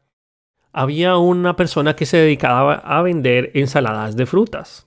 [0.72, 4.86] había una persona que se dedicaba a vender ensaladas de frutas.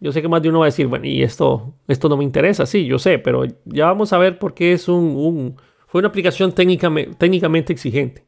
[0.00, 2.24] Yo sé que más de uno va a decir, bueno, y esto, esto no me
[2.24, 5.54] interesa, sí, yo sé, pero ya vamos a ver por qué es un,
[5.86, 8.26] fue una aplicación técnicamente, exigente.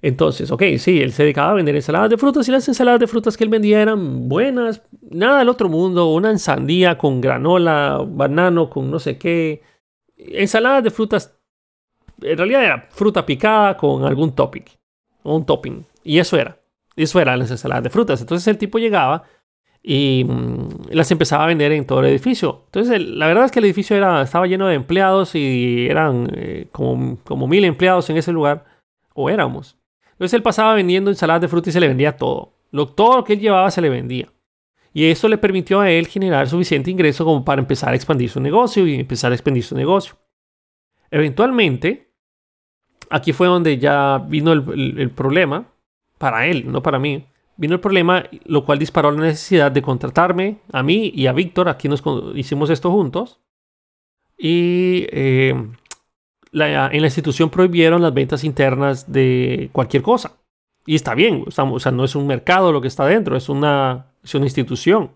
[0.00, 3.06] Entonces, ok, sí, él se dedicaba a vender ensaladas de frutas y las ensaladas de
[3.06, 8.70] frutas que él vendía eran buenas, nada del otro mundo, una sandía con granola, banano
[8.70, 9.60] con no sé qué,
[10.28, 11.36] ensalada de frutas,
[12.22, 14.64] en realidad era fruta picada con algún topping,
[15.22, 15.84] un topping.
[16.04, 16.58] Y eso era,
[16.96, 18.20] eso eran las ensaladas de frutas.
[18.20, 19.24] Entonces el tipo llegaba
[19.82, 22.62] y mm, las empezaba a vender en todo el edificio.
[22.66, 26.68] Entonces la verdad es que el edificio era, estaba lleno de empleados y eran eh,
[26.72, 28.64] como, como mil empleados en ese lugar,
[29.14, 29.76] o éramos.
[30.12, 32.52] Entonces él pasaba vendiendo ensaladas de frutas y se le vendía todo.
[32.70, 34.30] Lo, todo lo que él llevaba se le vendía.
[34.92, 38.40] Y eso le permitió a él generar suficiente ingreso como para empezar a expandir su
[38.40, 40.16] negocio y empezar a expandir su negocio.
[41.10, 42.12] Eventualmente,
[43.08, 45.72] aquí fue donde ya vino el, problema,
[46.18, 47.26] para él, no para mí.
[47.56, 51.68] Vino el problema, lo cual disparó la necesidad de contratarme a mí y a Víctor.
[51.68, 52.02] Aquí nos
[52.34, 53.40] hicimos esto juntos.
[54.36, 60.36] Y eh, en la institución prohibieron las ventas internas de cualquier cosa.
[60.86, 64.09] Y está bien, o sea, no es un mercado lo que está dentro, es una
[64.22, 65.14] es una institución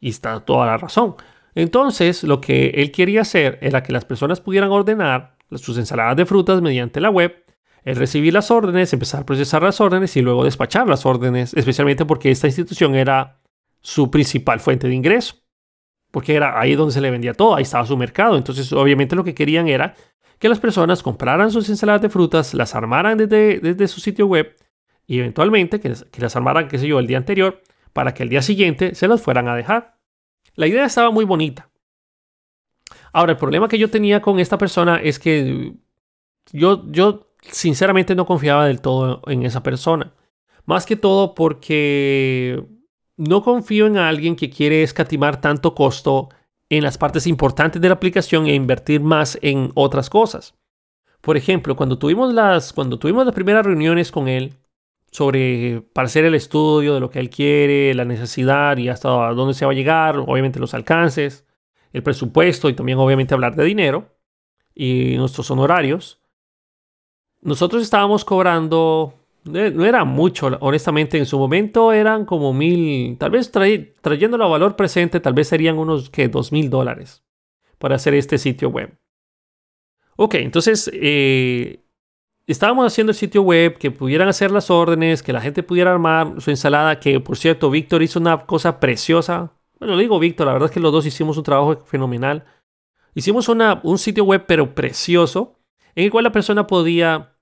[0.00, 1.16] y está toda la razón.
[1.54, 6.26] Entonces, lo que él quería hacer era que las personas pudieran ordenar sus ensaladas de
[6.26, 7.44] frutas mediante la web,
[7.84, 12.04] el recibir las órdenes, empezar a procesar las órdenes y luego despachar las órdenes, especialmente
[12.04, 13.40] porque esta institución era
[13.80, 15.36] su principal fuente de ingreso,
[16.10, 18.36] porque era ahí donde se le vendía todo, ahí estaba su mercado.
[18.36, 19.94] Entonces, obviamente lo que querían era
[20.38, 24.54] que las personas compraran sus ensaladas de frutas, las armaran desde, su sitio web
[25.06, 27.60] y eventualmente que, que las armaran, qué sé yo, el día anterior
[27.92, 29.98] para que el día siguiente se los fueran a dejar.
[30.54, 31.70] La idea estaba muy bonita.
[33.12, 35.74] Ahora, el problema que yo tenía con esta persona es que
[36.52, 40.14] yo, yo sinceramente no confiaba del todo en esa persona.
[40.64, 42.64] Más que todo porque
[43.16, 46.28] no confío en alguien que quiere escatimar tanto costo
[46.68, 50.54] en las partes importantes de la aplicación e invertir más en otras cosas.
[51.20, 54.56] Por ejemplo, cuando tuvimos las, cuando tuvimos las primeras reuniones con él,
[55.10, 59.54] sobre para hacer el estudio de lo que él quiere, la necesidad y hasta dónde
[59.54, 61.46] se va a llegar, obviamente los alcances,
[61.92, 64.16] el presupuesto y también obviamente hablar de dinero
[64.74, 66.20] y nuestros honorarios.
[67.42, 69.14] Nosotros estábamos cobrando,
[69.52, 74.48] eh, no era mucho, honestamente en su momento eran como mil, tal vez trayéndolo a
[74.48, 77.24] valor presente, tal vez serían unos que dos mil dólares
[77.78, 78.96] para hacer este sitio web.
[80.16, 81.82] Ok, entonces eh,
[82.52, 86.40] estábamos haciendo el sitio web, que pudieran hacer las órdenes, que la gente pudiera armar
[86.40, 90.52] su ensalada, que por cierto, Víctor hizo una cosa preciosa, Bueno, le digo Víctor, la
[90.52, 92.44] verdad es que los dos hicimos un trabajo fenomenal.
[93.14, 95.58] Hicimos una, un sitio web pero precioso,
[95.94, 97.36] en el cual la persona podía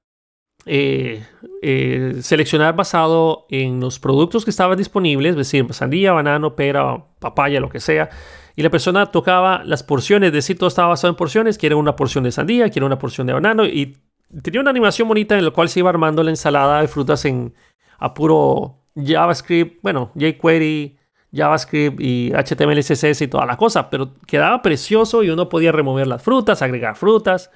[0.67, 1.25] eh,
[1.63, 7.61] eh, seleccionar basado en los productos que estaban disponibles, es decir, sandía, banano, pera, papaya,
[7.61, 8.11] lo que sea.
[8.57, 11.97] Y la persona tocaba las porciones, es decir, todo estaba basado en porciones, quiere una
[11.97, 13.97] porción de sandía, quiere una porción de banano y
[14.43, 17.55] tenía una animación bonita en la cual se iba armando la ensalada de frutas en
[17.99, 20.99] a puro JavaScript, bueno, jQuery,
[21.33, 26.07] JavaScript y HTML, CSS y toda la cosa, pero quedaba precioso y uno podía remover
[26.07, 27.51] las frutas, agregar frutas.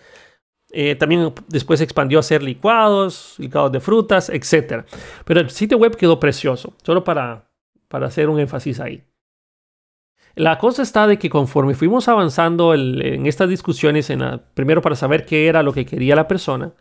[0.75, 4.85] Eh, también después se expandió a hacer licuados, licuados de frutas, etc.
[5.25, 7.51] Pero el sitio web quedó precioso, solo para,
[7.89, 9.05] para hacer un énfasis ahí.
[10.35, 15.27] La cosa está de que conforme fuimos avanzando en estas discusiones, en primero para saber
[15.27, 16.73] qué era lo que quería la persona,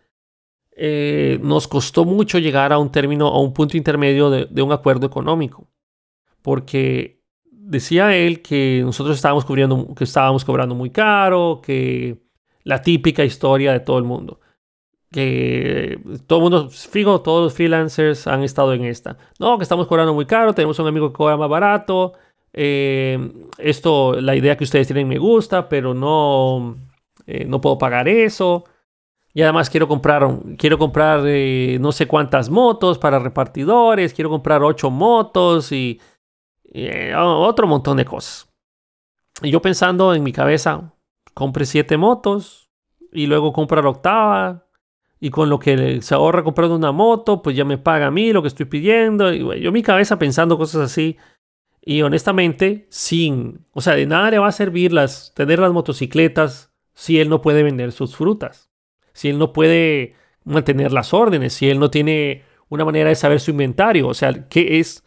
[0.74, 5.06] eh, nos costó mucho llegar a un término, a un punto intermedio de, un acuerdo
[5.06, 5.68] económico.
[6.42, 12.24] Porque decía él que nosotros estábamos cobrando muy caro, que
[12.64, 14.40] la típica historia de todo el mundo.
[15.12, 19.18] Que todo el mundo, fijo, todos los freelancers han estado en esta.
[19.40, 22.14] No, que estamos cobrando muy caro, tenemos un amigo que cobra más barato.
[22.54, 26.78] Eh, esto, la idea que ustedes tienen me gusta, pero no,
[27.26, 28.66] eh, no puedo pagar eso.
[29.34, 34.62] Y además quiero comprar, quiero comprar eh, no sé cuántas motos para repartidores, quiero comprar
[34.62, 36.02] ocho motos y,
[36.74, 38.50] eh, otro montón de cosas.
[39.42, 40.94] Y yo pensando en mi cabeza,
[41.34, 42.70] compre siete motos
[43.14, 44.66] y luego compra la octava
[45.20, 48.34] y con lo que se ahorra comprando una moto, pues ya me paga a mí
[48.34, 49.32] lo que estoy pidiendo.
[49.32, 51.18] Y yo mi cabeza pensando cosas así.
[51.84, 56.72] Y honestamente, sin, o sea, de nada le va a servir las, tener las motocicletas
[56.94, 58.72] si él no puede vender sus frutas
[59.14, 63.40] si él no puede mantener las órdenes, si él no tiene una manera de saber
[63.40, 65.04] su inventario, o sea, ¿qué es?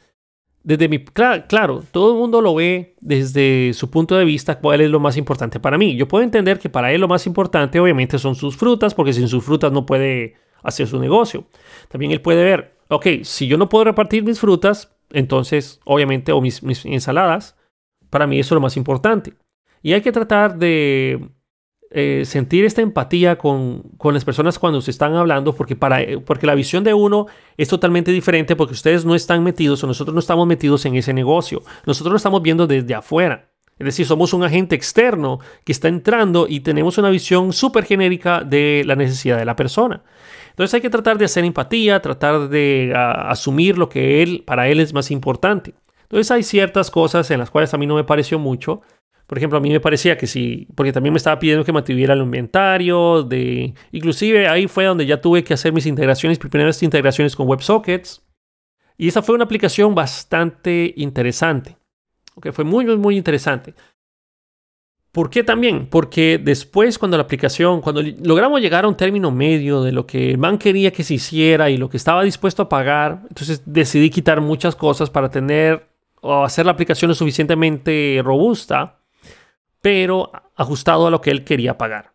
[0.62, 4.90] Desde mi, claro, todo el mundo lo ve desde su punto de vista cuál es
[4.90, 5.94] lo más importante para mí.
[5.94, 9.28] Yo puedo entender que para él lo más importante obviamente son sus frutas, porque sin
[9.28, 11.44] sus frutas no puede hacer su negocio.
[11.88, 16.40] También él puede ver, ok, si yo no puedo repartir mis frutas, entonces obviamente, o
[16.40, 17.56] mis, mis ensaladas,
[18.10, 19.34] para mí eso es lo más importante.
[19.82, 21.28] Y hay que tratar de
[21.96, 26.44] eh, sentir esta empatía con, las personas cuando se están hablando, porque, para, eh, porque
[26.44, 30.18] la visión de uno es totalmente diferente, porque ustedes no están metidos o nosotros no
[30.18, 31.62] estamos metidos en ese negocio.
[31.86, 33.50] Nosotros lo estamos viendo desde afuera.
[33.78, 38.42] Es decir, somos un agente externo que está entrando y tenemos una visión súper genérica
[38.42, 40.02] de la necesidad de la persona.
[40.54, 44.78] Entonces hay que tratar de hacer empatía, tratar de asumir lo que él, para él
[44.78, 45.74] es más importante.
[46.02, 48.82] Entonces hay ciertas cosas en las cuales a mí no me pareció mucho,
[49.26, 52.12] por ejemplo, a mí me parecía que sí, porque también me estaba pidiendo que mantuviera
[52.12, 57.34] el inventario, de, inclusive ahí fue donde ya tuve que hacer mis integraciones, primeras integraciones
[57.34, 58.22] con WebSockets.
[58.98, 61.76] Y esa fue una aplicación bastante interesante.
[62.36, 63.74] Okay, fue muy, muy, muy interesante.
[65.14, 65.86] ¿Por qué también?
[65.86, 70.30] Porque después cuando la aplicación, cuando logramos llegar a un término medio de lo que
[70.30, 74.10] el man quería que se hiciera y lo que estaba dispuesto a pagar, entonces decidí
[74.10, 75.86] quitar muchas cosas para tener
[76.20, 78.98] o hacer la aplicación lo suficientemente robusta
[79.84, 82.14] pero ajustado a lo que él quería pagar.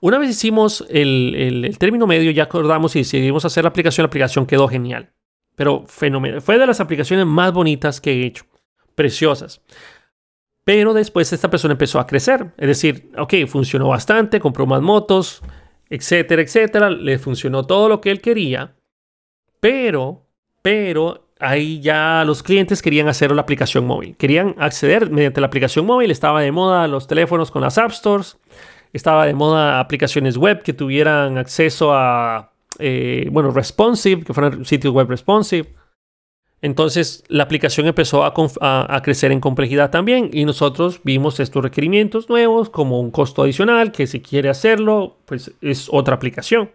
[0.00, 4.46] Una vez hicimos el, término medio, ya acordamos y decidimos hacer la aplicación, la aplicación
[4.46, 5.12] quedó genial.
[5.56, 6.40] Pero fenomenal.
[6.40, 8.46] Fue de las aplicaciones más bonitas que he hecho.
[8.94, 9.60] Preciosas.
[10.64, 12.52] Pero después esta persona empezó a crecer.
[12.56, 15.42] Es decir, ok, funcionó bastante, compró más motos,
[15.90, 16.90] etcétera, etcétera.
[16.90, 18.74] Le funcionó todo lo que él quería.
[19.60, 20.26] Pero,
[20.62, 24.16] pero ahí ya los clientes querían hacer la aplicación móvil.
[24.16, 26.10] Querían acceder mediante la aplicación móvil.
[26.10, 28.38] Estaba de moda los teléfonos con las App Stores.
[28.92, 34.94] Estaba de moda aplicaciones web que tuvieran acceso a, eh, bueno, responsive, que fueran sitios
[34.94, 35.68] web responsive.
[36.62, 42.70] Entonces la aplicación empezó a, crecer en complejidad también y nosotros vimos estos requerimientos nuevos
[42.70, 46.70] como un costo adicional que si quiere hacerlo, pues es otra aplicación.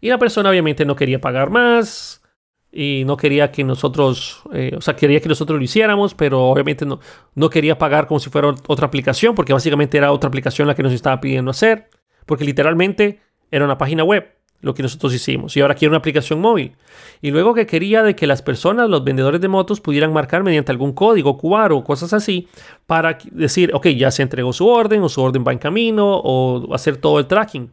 [0.00, 2.22] Y la persona obviamente no quería pagar más,
[2.72, 6.84] y no quería que nosotros, eh, o sea, quería que nosotros lo hiciéramos, pero obviamente
[6.84, 7.00] no,
[7.34, 10.82] no quería pagar como si fuera otra aplicación, porque básicamente era otra aplicación la que
[10.82, 11.88] nos estaba pidiendo hacer,
[12.26, 16.40] porque literalmente era una página web lo que nosotros hicimos y ahora quiere una aplicación
[16.40, 16.72] móvil.
[17.22, 20.72] Y luego que quería de que las personas, los vendedores de motos, pudieran marcar mediante
[20.72, 22.48] algún código QR o cosas así
[22.86, 26.74] para decir, ok, ya se entregó su orden o su orden va en camino o
[26.74, 27.70] hacer todo el tracking.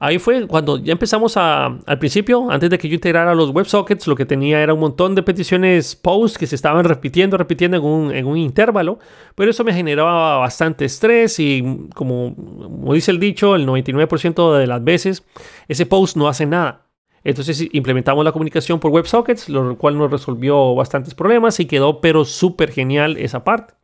[0.00, 4.06] Ahí fue cuando ya empezamos a, al principio, antes de que yo integrara los WebSockets,
[4.06, 7.76] lo que tenía era un montón de peticiones post que se estaban repitiendo, repitiendo
[8.12, 9.00] en un, intervalo,
[9.34, 14.66] pero eso me generaba bastante estrés y como, como dice el dicho, el 99% de
[14.68, 15.24] las veces
[15.66, 16.86] ese post no hace nada.
[17.24, 22.24] Entonces implementamos la comunicación por WebSockets, lo cual nos resolvió bastantes problemas y quedó pero
[22.24, 23.74] súper genial esa parte.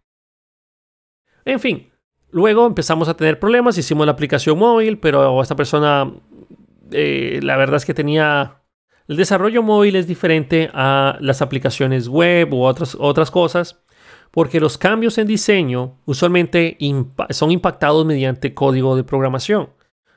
[1.45, 1.89] En fin,
[2.35, 6.13] luego empezamos a tener problemas, hicimos la aplicación móvil, pero esta persona,
[6.91, 8.61] eh, la verdad es que tenía...
[9.07, 13.85] El desarrollo móvil es diferente a las aplicaciones web u otras, otras cosas,
[14.33, 16.77] porque los cambios en diseño usualmente
[17.31, 19.69] son impactados mediante código de programación.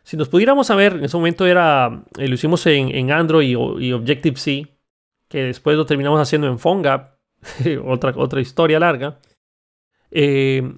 [0.04, 3.50] Si nos pudiéramos saber, en ese momento era, eh, lo hicimos en, Android
[3.80, 4.76] y, Objective-C,
[5.28, 7.20] que después lo terminamos haciendo en PhoneGap,
[7.86, 9.20] otra, otra historia larga.
[10.10, 10.78] Eh,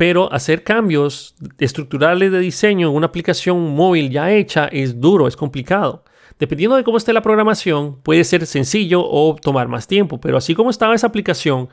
[0.00, 5.36] pero hacer cambios estructurales de diseño en una aplicación móvil ya hecha es duro, es
[5.36, 6.04] complicado.
[6.38, 10.54] Dependiendo de cómo esté la programación, puede ser sencillo o tomar más tiempo, pero así
[10.54, 11.68] como estaba esa aplicación,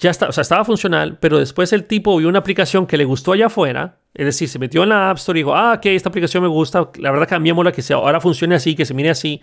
[0.00, 3.04] ya está, o sea, estaba funcional, pero después el tipo vio una aplicación que le
[3.04, 5.86] gustó allá afuera, es decir, se metió en la App Store y dijo, ah, ok,
[5.86, 9.10] esta aplicación me gusta, la verdad cambiémosla, que sea, ahora funcione así, que se mire
[9.10, 9.40] así.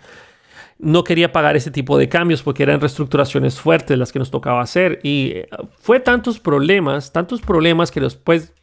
[0.78, 4.60] No quería pagar ese tipo de cambios porque eran reestructuraciones fuertes las que nos tocaba
[4.60, 5.00] hacer.
[5.02, 5.48] Y eh,
[5.78, 8.54] fue tantos problemas, tantos problemas que después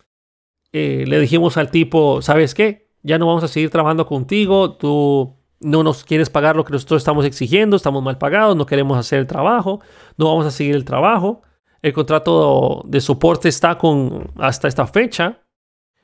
[0.71, 2.89] eh, le dijimos al tipo, ¿sabes qué?
[3.03, 7.01] Ya no vamos a seguir trabajando contigo, tú no nos quieres pagar lo que nosotros
[7.01, 9.81] estamos exigiendo, estamos mal pagados, no queremos hacer el trabajo,
[10.17, 11.41] no vamos a seguir el trabajo.
[11.81, 15.39] El contrato de soporte está con hasta esta fecha.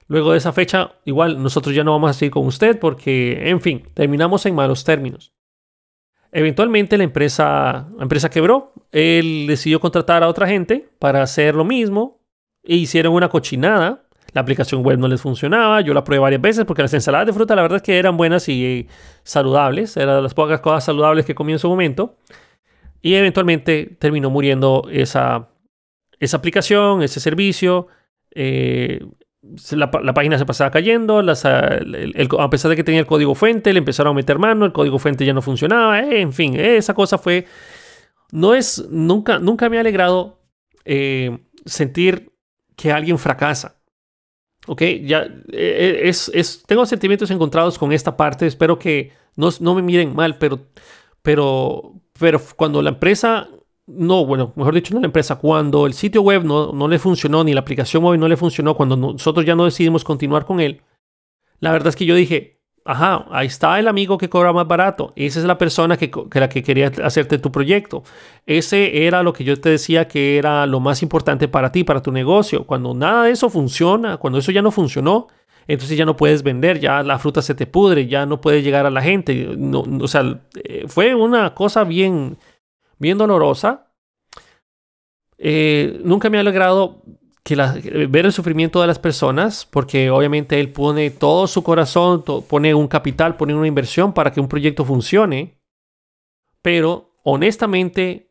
[0.08, 3.62] Luego de esa fecha, igual nosotros ya no vamos a seguir con usted porque, en
[3.62, 5.34] fin, terminamos en malos términos.
[6.32, 8.74] Eventualmente la empresa, la empresa quebró.
[8.92, 12.20] Él decidió contratar a otra gente para hacer lo mismo.
[12.64, 14.04] E hicieron una cochinada.
[14.34, 15.82] La aplicación web no les funcionaba.
[15.82, 18.16] Yo la probé varias veces porque las ensaladas de fruta la verdad es que eran
[18.16, 18.88] buenas y
[19.24, 19.98] saludables.
[19.98, 22.16] Eran las pocas cosas saludables que comí en su momento.
[23.02, 25.50] Y eventualmente terminó muriendo esa,
[26.20, 27.88] esa aplicación, ese servicio,
[28.32, 29.06] eh,
[29.72, 34.12] la, página se pasaba cayendo, a pesar de que tenía el código fuente, le empezaron
[34.12, 37.46] a meter mano, el código fuente ya no funcionaba, eh, en fin, esa cosa fue...
[38.32, 40.40] No es, nunca, nunca me ha alegrado
[40.86, 42.32] eh, sentir
[42.76, 43.82] que alguien fracasa.
[44.68, 49.82] Ok, ya es, es, tengo sentimientos encontrados con esta parte, espero que no, no me
[49.82, 50.68] miren mal, pero,
[51.24, 53.50] pero, pero cuando la empresa
[53.90, 57.44] no, bueno, mejor dicho, no la empresa, cuando el sitio web no, no, le funcionó,
[57.44, 60.82] ni la aplicación móvil no le funcionó, cuando nosotros ya no decidimos continuar con él,
[61.60, 65.12] la verdad es que yo dije, ajá, ahí está el amigo que cobra más barato,
[65.16, 68.04] esa es la persona que, que, la que quería hacerte tu proyecto,
[68.46, 72.02] ese era lo que yo te decía que era lo más importante para ti, para
[72.02, 75.28] tu negocio, cuando nada de eso funciona, cuando eso ya no funcionó,
[75.68, 78.86] entonces ya no puedes vender, ya la fruta se te pudre, ya no puedes llegar
[78.86, 82.38] a la gente, no, o sea, eh, fue una cosa bien
[83.00, 83.92] bien dolorosa.
[85.38, 87.02] Eh, nunca me ha alegrado
[87.44, 87.56] que
[88.10, 92.88] ver el sufrimiento de las personas, porque obviamente él pone todo su corazón, pone un
[92.88, 95.58] capital, pone una inversión para que un proyecto funcione,
[96.62, 98.30] pero honestamente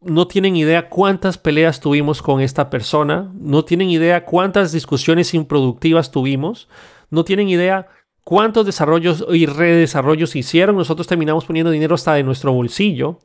[0.00, 6.10] no tienen idea cuántas peleas tuvimos con esta persona, no tienen idea cuántas discusiones improductivas
[6.10, 6.68] tuvimos,
[7.08, 7.86] no tienen idea
[8.24, 13.20] cuántos desarrollos y redesarrollos hicieron, nosotros terminamos poniendo dinero hasta de nuestro bolsillo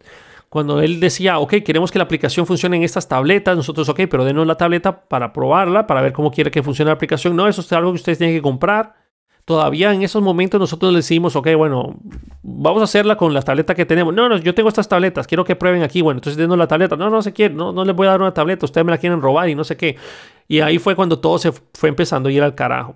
[0.57, 4.25] cuando él decía, ok, queremos que la aplicación funcione en estas tabletas, nosotros, ok, pero
[4.25, 7.35] denos la tableta para probarla, para ver cómo quiere que funcione la aplicación.
[7.35, 8.95] No, eso es algo que ustedes tienen que comprar.
[9.45, 11.95] Todavía en esos momentos nosotros le decimos, ok, bueno,
[12.41, 14.15] vamos a hacerla con la tableta que tenemos.
[14.15, 16.01] No, no, yo tengo estas tabletas, quiero que prueben aquí.
[16.01, 16.95] Bueno, entonces denos la tableta.
[16.95, 18.97] No, no se quiere, no, no les voy a dar una tableta, ustedes me la
[18.97, 19.95] quieren robar y no sé qué.
[20.47, 22.95] Y ahí fue cuando todo se fue empezando a ir al carajo.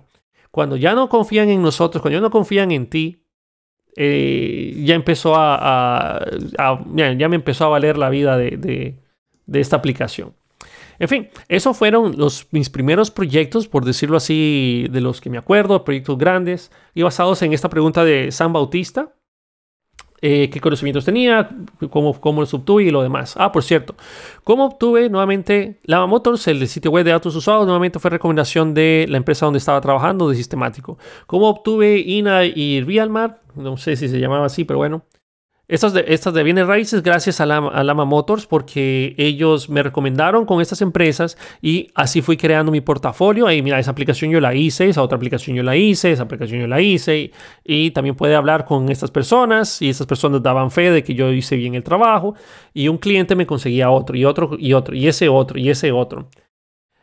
[0.50, 3.21] Cuando ya no confían en nosotros, cuando ya no confían en ti,
[3.96, 6.24] eh, ya empezó a,
[6.94, 8.96] ya, me empezó a valer la vida de,
[9.52, 10.34] esta aplicación.
[10.98, 15.38] En fin, esos fueron los, mis primeros proyectos, por decirlo así, de los que me
[15.38, 19.12] acuerdo, proyectos grandes y basados en esta pregunta de San Bautista.
[20.24, 21.50] Eh, qué conocimientos tenía,
[21.90, 23.34] cómo, cómo los obtuve y lo demás.
[23.36, 23.96] Ah, por cierto,
[24.44, 29.06] cómo obtuve nuevamente Lava Motors, el sitio web de autos usados, nuevamente fue recomendación de
[29.08, 30.96] la empresa donde estaba trabajando, de Sistemático.
[31.26, 35.02] Cómo obtuve INA y Realmar, no sé si se llamaba así, pero bueno,
[35.72, 40.60] estas de, estas de bienes raíces gracias a Lama, Motors porque ellos me recomendaron con
[40.60, 43.50] estas empresas y así fui creando mi portafolio.
[43.50, 46.60] Y mira, esa aplicación yo la hice, esa otra aplicación yo la hice, esa aplicación
[46.60, 47.32] yo la hice.
[47.64, 51.32] Y, también puede hablar con estas personas y estas personas daban fe de que yo
[51.32, 52.34] hice bien el trabajo.
[52.74, 55.90] Y un cliente me conseguía otro y otro y otro y ese otro y ese
[55.90, 56.28] otro.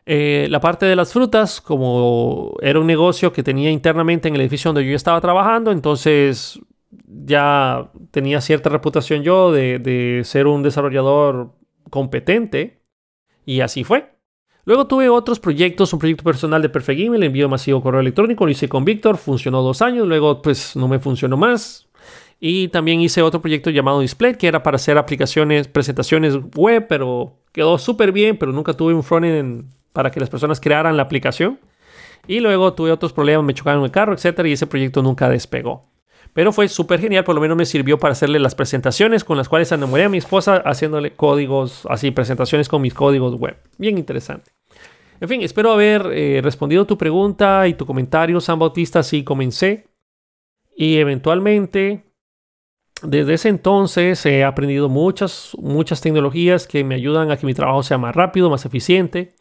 [0.05, 4.41] Eh, la parte de las frutas, como era un negocio que tenía internamente en el
[4.41, 6.59] edificio donde yo estaba trabajando, entonces
[7.09, 11.53] ya tenía cierta reputación yo de, ser un desarrollador
[11.89, 12.81] competente
[13.45, 14.13] y así fue.
[14.65, 18.51] Luego tuve otros proyectos, un proyecto personal de Perfect Email, envío masivo correo electrónico, lo
[18.51, 21.87] hice con Víctor, funcionó dos años, luego pues no me funcionó más.
[22.39, 27.39] Y también hice otro proyecto llamado Display, que era para hacer aplicaciones, presentaciones web, pero
[27.51, 31.59] quedó súper bien, pero nunca tuve un frontend para que las personas crearan la aplicación.
[32.27, 35.89] Y luego tuve otros problemas, me chocaron el carro, etcétera, y ese proyecto nunca despegó.
[36.33, 39.49] Pero fue súper genial, por lo menos me sirvió para hacerle las presentaciones con las
[39.49, 43.57] cuales enamoré a mi esposa haciéndole códigos, así, presentaciones con mis códigos web.
[43.77, 44.51] Bien interesante.
[45.21, 49.87] En fin, espero haber eh, respondido tu pregunta y tu comentario, San Bautista, así comencé.
[50.75, 52.05] Y eventualmente,
[53.03, 57.83] desde ese entonces he aprendido muchas, muchas tecnologías que me ayudan a que mi trabajo
[57.83, 59.35] sea más rápido, más eficiente.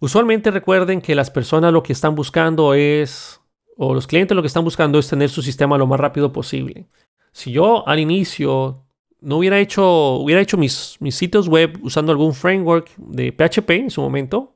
[0.00, 3.39] Usualmente recuerden que las personas lo que están buscando es,
[3.82, 6.84] o los clientes lo que están buscando es tener su sistema lo más rápido posible.
[7.32, 8.84] Si yo al inicio
[9.22, 13.90] no hubiera hecho, hubiera hecho mis, mis sitios web usando algún framework de PHP en
[13.90, 14.52] su momento,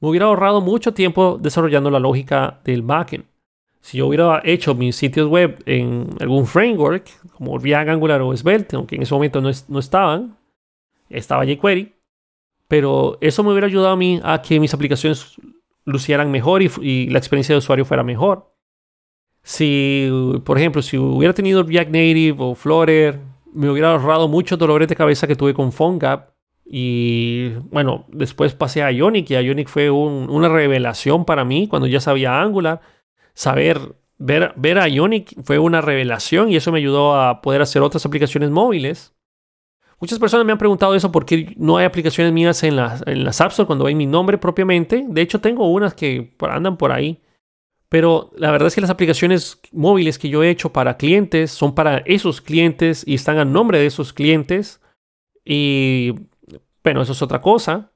[0.00, 3.26] me hubiera ahorrado mucho tiempo desarrollando la lógica del backend.
[3.82, 8.76] Si yo hubiera hecho mis sitios web en algún framework, como React, Angular o Svelte,
[8.76, 10.34] aunque en ese momento no, no estaban,
[11.10, 11.92] estaba jQuery,
[12.68, 15.36] pero eso me hubiera ayudado a mí a que mis aplicaciones
[15.86, 18.52] lucieran mejor y, la experiencia de usuario fuera mejor.
[19.42, 20.10] Si,
[20.44, 23.20] por ejemplo, si hubiera tenido React Native o Flutter,
[23.54, 26.36] me hubiera ahorrado muchos dolores de cabeza que tuve con PhoneGap
[26.68, 32.00] y bueno, después pasé a Ionic y Ionic fue una revelación para mí cuando ya
[32.00, 32.80] sabía Angular.
[33.34, 37.82] Saber, ver, ver a Ionic fue una revelación y eso me ayudó a poder hacer
[37.82, 39.14] otras aplicaciones móviles.
[40.00, 43.50] Muchas personas me han preguntado eso porque no hay aplicaciones mías en las, en App
[43.50, 45.04] Store cuando hay mi nombre propiamente.
[45.08, 47.22] De hecho, tengo unas que andan por ahí.
[47.88, 51.74] Pero la verdad es que las aplicaciones móviles que yo he hecho para clientes son
[51.74, 54.80] para esos clientes y están a nombre de esos clientes.
[55.44, 56.12] Y
[56.82, 57.92] bueno, eso es otra cosa.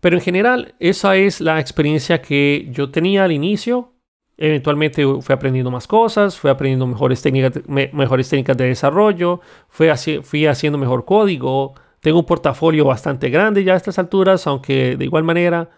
[0.00, 3.94] Pero en general, esa es la experiencia que yo tenía al inicio.
[4.36, 9.88] Eventualmente fui aprendiendo más cosas, fui aprendiendo mejores técnicas, mejores técnicas de desarrollo, fui,
[10.22, 11.74] fui haciendo mejor código.
[12.00, 15.70] Tengo un portafolio bastante grande ya a estas alturas, aunque de igual manera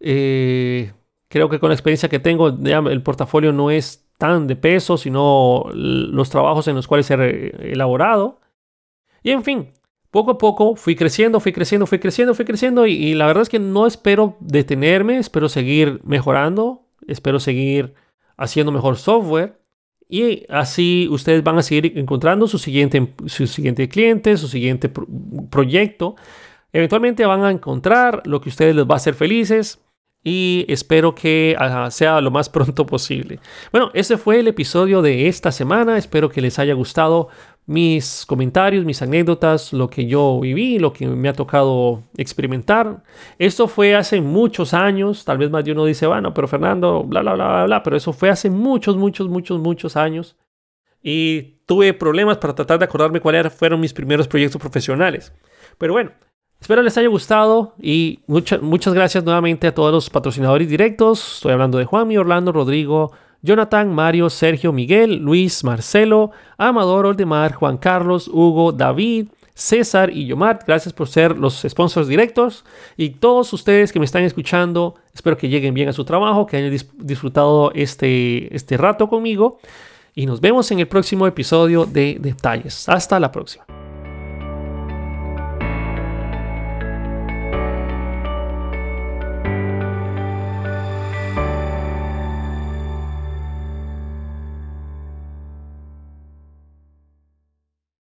[0.00, 0.92] eh,
[1.28, 5.64] creo que con la experiencia que tengo, el portafolio no es tan de peso, sino
[5.74, 8.40] los trabajos en los cuales he elaborado.
[9.22, 9.72] Y en fin,
[10.10, 13.48] poco a poco fui creciendo, fui creciendo, fui creciendo, fui creciendo y, la verdad es
[13.48, 17.94] que no espero detenerme, espero seguir mejorando, espero seguir
[18.36, 19.60] haciendo mejor software
[20.08, 24.90] y así ustedes van a seguir encontrando su siguiente, su siguiente cliente, su siguiente
[25.50, 26.16] proyecto.
[26.72, 29.80] Eventualmente van a encontrar lo que a ustedes les va a hacer felices
[30.22, 31.56] y espero que
[31.90, 33.38] sea lo más pronto posible.
[33.70, 35.98] Bueno, ese fue el episodio de esta semana.
[35.98, 37.28] Espero que les haya gustado
[37.66, 43.02] mis comentarios, mis anécdotas, lo que yo viví, lo que me ha tocado experimentar.
[43.38, 47.22] Esto fue hace muchos años, tal vez más de uno dice, bueno, pero Fernando, bla,
[47.22, 50.36] bla, bla, bla, bla, pero eso fue hace muchos, muchos, muchos, muchos años.
[51.02, 55.32] Y tuve problemas para tratar de acordarme cuáles fueron mis primeros proyectos profesionales.
[55.78, 56.12] Pero bueno,
[56.60, 61.34] Espero les haya gustado y muchas muchas gracias nuevamente a todos los patrocinadores directos.
[61.34, 63.12] Estoy hablando de Juanmi, Orlando, Rodrigo,
[63.44, 70.66] Jonathan, Mario, Sergio, Miguel, Luis, Marcelo, Amador, Oldemar, Juan Carlos, Hugo, David, César y Yomart.
[70.66, 72.64] Gracias por ser los sponsors directos.
[72.96, 76.56] Y todos ustedes que me están escuchando, espero que lleguen bien a su trabajo, que
[76.56, 79.58] hayan disfrutado este, este rato conmigo.
[80.14, 82.88] Y nos vemos en el próximo episodio de Detalles.
[82.88, 83.66] Hasta la próxima.